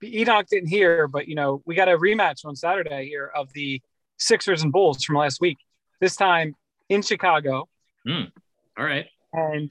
Edonk 0.02 0.48
didn't 0.48 0.68
hear, 0.68 1.08
but 1.08 1.28
you 1.28 1.34
know, 1.34 1.62
we 1.64 1.74
got 1.74 1.88
a 1.88 1.96
rematch 1.96 2.44
on 2.44 2.56
Saturday 2.56 3.06
here 3.06 3.30
of 3.34 3.52
the 3.52 3.80
Sixers 4.18 4.62
and 4.62 4.72
Bulls 4.72 5.04
from 5.04 5.16
last 5.16 5.40
week. 5.40 5.58
This 6.00 6.16
time 6.16 6.54
in 6.88 7.02
Chicago. 7.02 7.68
Mm. 8.06 8.30
All 8.78 8.84
right. 8.84 9.06
And 9.32 9.70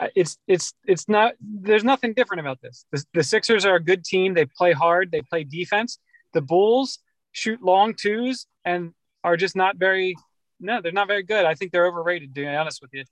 uh, 0.00 0.08
it's 0.14 0.38
it's 0.46 0.74
it's 0.86 1.08
not 1.08 1.34
there's 1.40 1.84
nothing 1.84 2.14
different 2.14 2.40
about 2.40 2.60
this. 2.60 2.84
The, 2.92 3.04
the 3.14 3.22
Sixers 3.22 3.64
are 3.64 3.76
a 3.76 3.82
good 3.82 4.04
team. 4.04 4.34
They 4.34 4.46
play 4.46 4.72
hard. 4.72 5.10
They 5.10 5.22
play 5.22 5.44
defense. 5.44 5.98
The 6.32 6.40
Bulls 6.42 6.98
shoot 7.32 7.62
long 7.62 7.94
twos 7.94 8.46
and 8.64 8.92
are 9.24 9.36
just 9.36 9.56
not 9.56 9.76
very 9.76 10.16
no, 10.60 10.80
they're 10.80 10.92
not 10.92 11.08
very 11.08 11.22
good. 11.22 11.44
I 11.44 11.54
think 11.54 11.72
they're 11.72 11.86
overrated, 11.86 12.34
to 12.34 12.40
be 12.40 12.46
honest 12.46 12.82
with 12.82 12.92
you. 12.92 13.04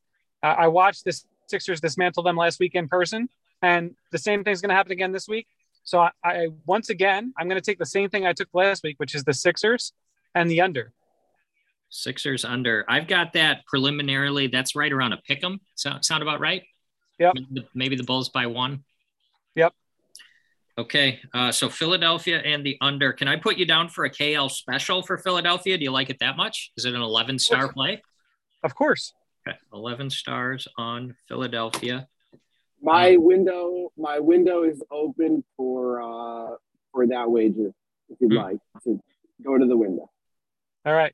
Uh, 0.42 0.54
I 0.58 0.68
watched 0.68 1.04
the 1.04 1.18
Sixers 1.46 1.80
dismantle 1.80 2.24
them 2.24 2.36
last 2.36 2.58
week 2.58 2.74
in 2.74 2.88
person, 2.88 3.28
and 3.62 3.94
the 4.12 4.18
same 4.18 4.44
thing's 4.44 4.60
going 4.60 4.70
to 4.70 4.74
happen 4.74 4.92
again 4.92 5.12
this 5.12 5.28
week. 5.28 5.46
So 5.84 6.00
I, 6.00 6.10
I 6.24 6.48
once 6.66 6.90
again, 6.90 7.32
I'm 7.38 7.48
going 7.48 7.60
to 7.60 7.64
take 7.64 7.78
the 7.78 7.86
same 7.86 8.10
thing 8.10 8.26
I 8.26 8.32
took 8.32 8.48
last 8.52 8.82
week, 8.82 8.96
which 8.98 9.14
is 9.14 9.24
the 9.24 9.34
Sixers 9.34 9.92
and 10.34 10.50
the 10.50 10.60
under. 10.60 10.92
Sixers 11.88 12.44
under. 12.44 12.84
I've 12.88 13.06
got 13.06 13.32
that 13.34 13.64
preliminarily. 13.66 14.48
That's 14.48 14.74
right 14.74 14.92
around 14.92 15.12
a 15.12 15.18
pick 15.18 15.42
'em. 15.44 15.60
Sound, 15.76 16.04
sound 16.04 16.22
about 16.22 16.40
right? 16.40 16.64
Yep. 17.18 17.34
Maybe 17.34 17.46
the, 17.52 17.66
maybe 17.74 17.96
the 17.96 18.02
Bulls 18.02 18.28
by 18.28 18.46
one. 18.46 18.84
Yep. 19.54 19.72
Okay, 20.78 21.20
uh, 21.32 21.50
so 21.52 21.70
Philadelphia 21.70 22.38
and 22.38 22.66
the 22.66 22.76
under. 22.82 23.12
Can 23.12 23.28
I 23.28 23.36
put 23.36 23.56
you 23.56 23.64
down 23.64 23.88
for 23.88 24.04
a 24.04 24.10
KL 24.10 24.50
special 24.50 25.02
for 25.02 25.16
Philadelphia? 25.16 25.78
Do 25.78 25.84
you 25.84 25.90
like 25.90 26.10
it 26.10 26.18
that 26.18 26.36
much? 26.36 26.72
Is 26.76 26.84
it 26.84 26.94
an 26.94 27.00
11 27.00 27.38
star 27.38 27.72
play? 27.72 28.02
Of 28.62 28.74
course. 28.74 29.14
Okay, 29.48 29.56
11 29.72 30.10
stars 30.10 30.68
on 30.76 31.14
Philadelphia. 31.28 32.08
My 32.86 33.16
window, 33.16 33.90
my 33.98 34.20
window 34.20 34.62
is 34.62 34.80
open 34.92 35.42
for 35.56 36.00
uh, 36.00 36.56
for 36.92 37.06
that 37.08 37.28
wager. 37.28 37.72
If 38.08 38.18
you'd 38.20 38.30
hmm. 38.30 38.38
like 38.38 38.58
to 38.84 39.00
go 39.44 39.58
to 39.58 39.66
the 39.66 39.76
window. 39.76 40.08
All 40.84 40.94
right. 40.94 41.12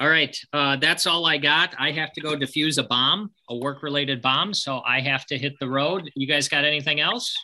All 0.00 0.08
right. 0.08 0.34
Uh, 0.50 0.76
that's 0.76 1.06
all 1.06 1.26
I 1.26 1.36
got. 1.36 1.74
I 1.78 1.90
have 1.90 2.12
to 2.14 2.22
go 2.22 2.36
defuse 2.36 2.78
a 2.78 2.84
bomb, 2.84 3.32
a 3.50 3.56
work 3.56 3.82
related 3.82 4.22
bomb. 4.22 4.54
So 4.54 4.80
I 4.80 5.00
have 5.00 5.26
to 5.26 5.36
hit 5.36 5.58
the 5.60 5.68
road. 5.68 6.10
You 6.14 6.26
guys 6.26 6.48
got 6.48 6.64
anything 6.64 7.00
else? 7.00 7.36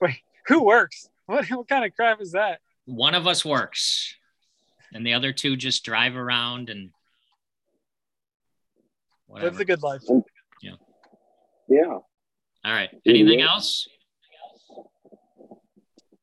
Wait, 0.00 0.20
who 0.46 0.62
works? 0.62 1.08
What, 1.26 1.50
what 1.50 1.66
kind 1.66 1.84
of 1.84 1.94
crap 1.96 2.20
is 2.20 2.32
that? 2.32 2.60
One 2.84 3.14
of 3.14 3.26
us 3.26 3.44
works, 3.44 4.14
and 4.94 5.04
the 5.04 5.14
other 5.14 5.32
two 5.32 5.56
just 5.56 5.84
drive 5.84 6.16
around 6.16 6.70
and 6.70 6.90
whatever. 9.26 9.50
live 9.50 9.58
the 9.58 9.64
good 9.64 9.82
life. 9.82 10.00
Yeah. 10.62 10.72
Yeah. 11.68 11.98
All 12.64 12.72
right. 12.72 12.90
Anything 13.06 13.40
else? 13.40 13.88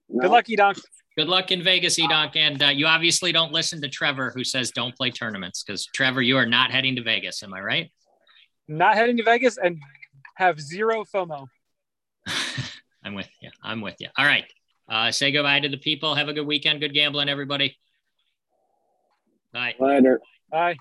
No. 0.10 0.22
Good 0.22 0.32
luck, 0.32 0.46
Edonk. 0.46 0.80
Good 1.18 1.28
luck 1.28 1.52
in 1.52 1.64
Vegas, 1.64 1.98
Edonk. 1.98 2.36
And 2.36 2.62
uh, 2.62 2.68
you 2.68 2.88
obviously 2.88 3.32
don't 3.32 3.52
listen 3.52 3.82
to 3.82 3.90
Trevor, 3.90 4.32
who 4.36 4.44
says 4.44 4.72
don't 4.72 4.96
play 4.96 5.12
tournaments 5.12 5.64
because 5.64 5.86
Trevor, 5.86 6.22
you 6.22 6.38
are 6.38 6.46
not 6.46 6.72
heading 6.72 6.96
to 6.98 7.04
Vegas. 7.04 7.42
Am 7.42 7.54
I 7.54 7.62
right? 7.62 7.92
Not 8.68 8.96
heading 8.96 9.18
to 9.18 9.24
Vegas 9.24 9.58
and 9.58 9.80
have 10.36 10.60
zero 10.60 11.06
FOMO. 11.06 11.48
I'm 13.04 13.14
with 13.14 13.30
you. 13.42 13.50
I'm 13.64 13.82
with 13.82 13.96
you. 14.00 14.10
All 14.18 14.26
right. 14.26 14.46
Uh, 14.90 15.12
say 15.12 15.32
goodbye 15.32 15.60
to 15.62 15.70
the 15.70 15.78
people. 15.78 16.16
Have 16.16 16.28
a 16.28 16.34
good 16.34 16.46
weekend. 16.46 16.82
Good 16.82 16.94
gambling, 16.94 17.30
everybody. 17.30 17.78
Bye. 19.54 19.76
Later. 19.80 20.22
Bye. 20.52 20.76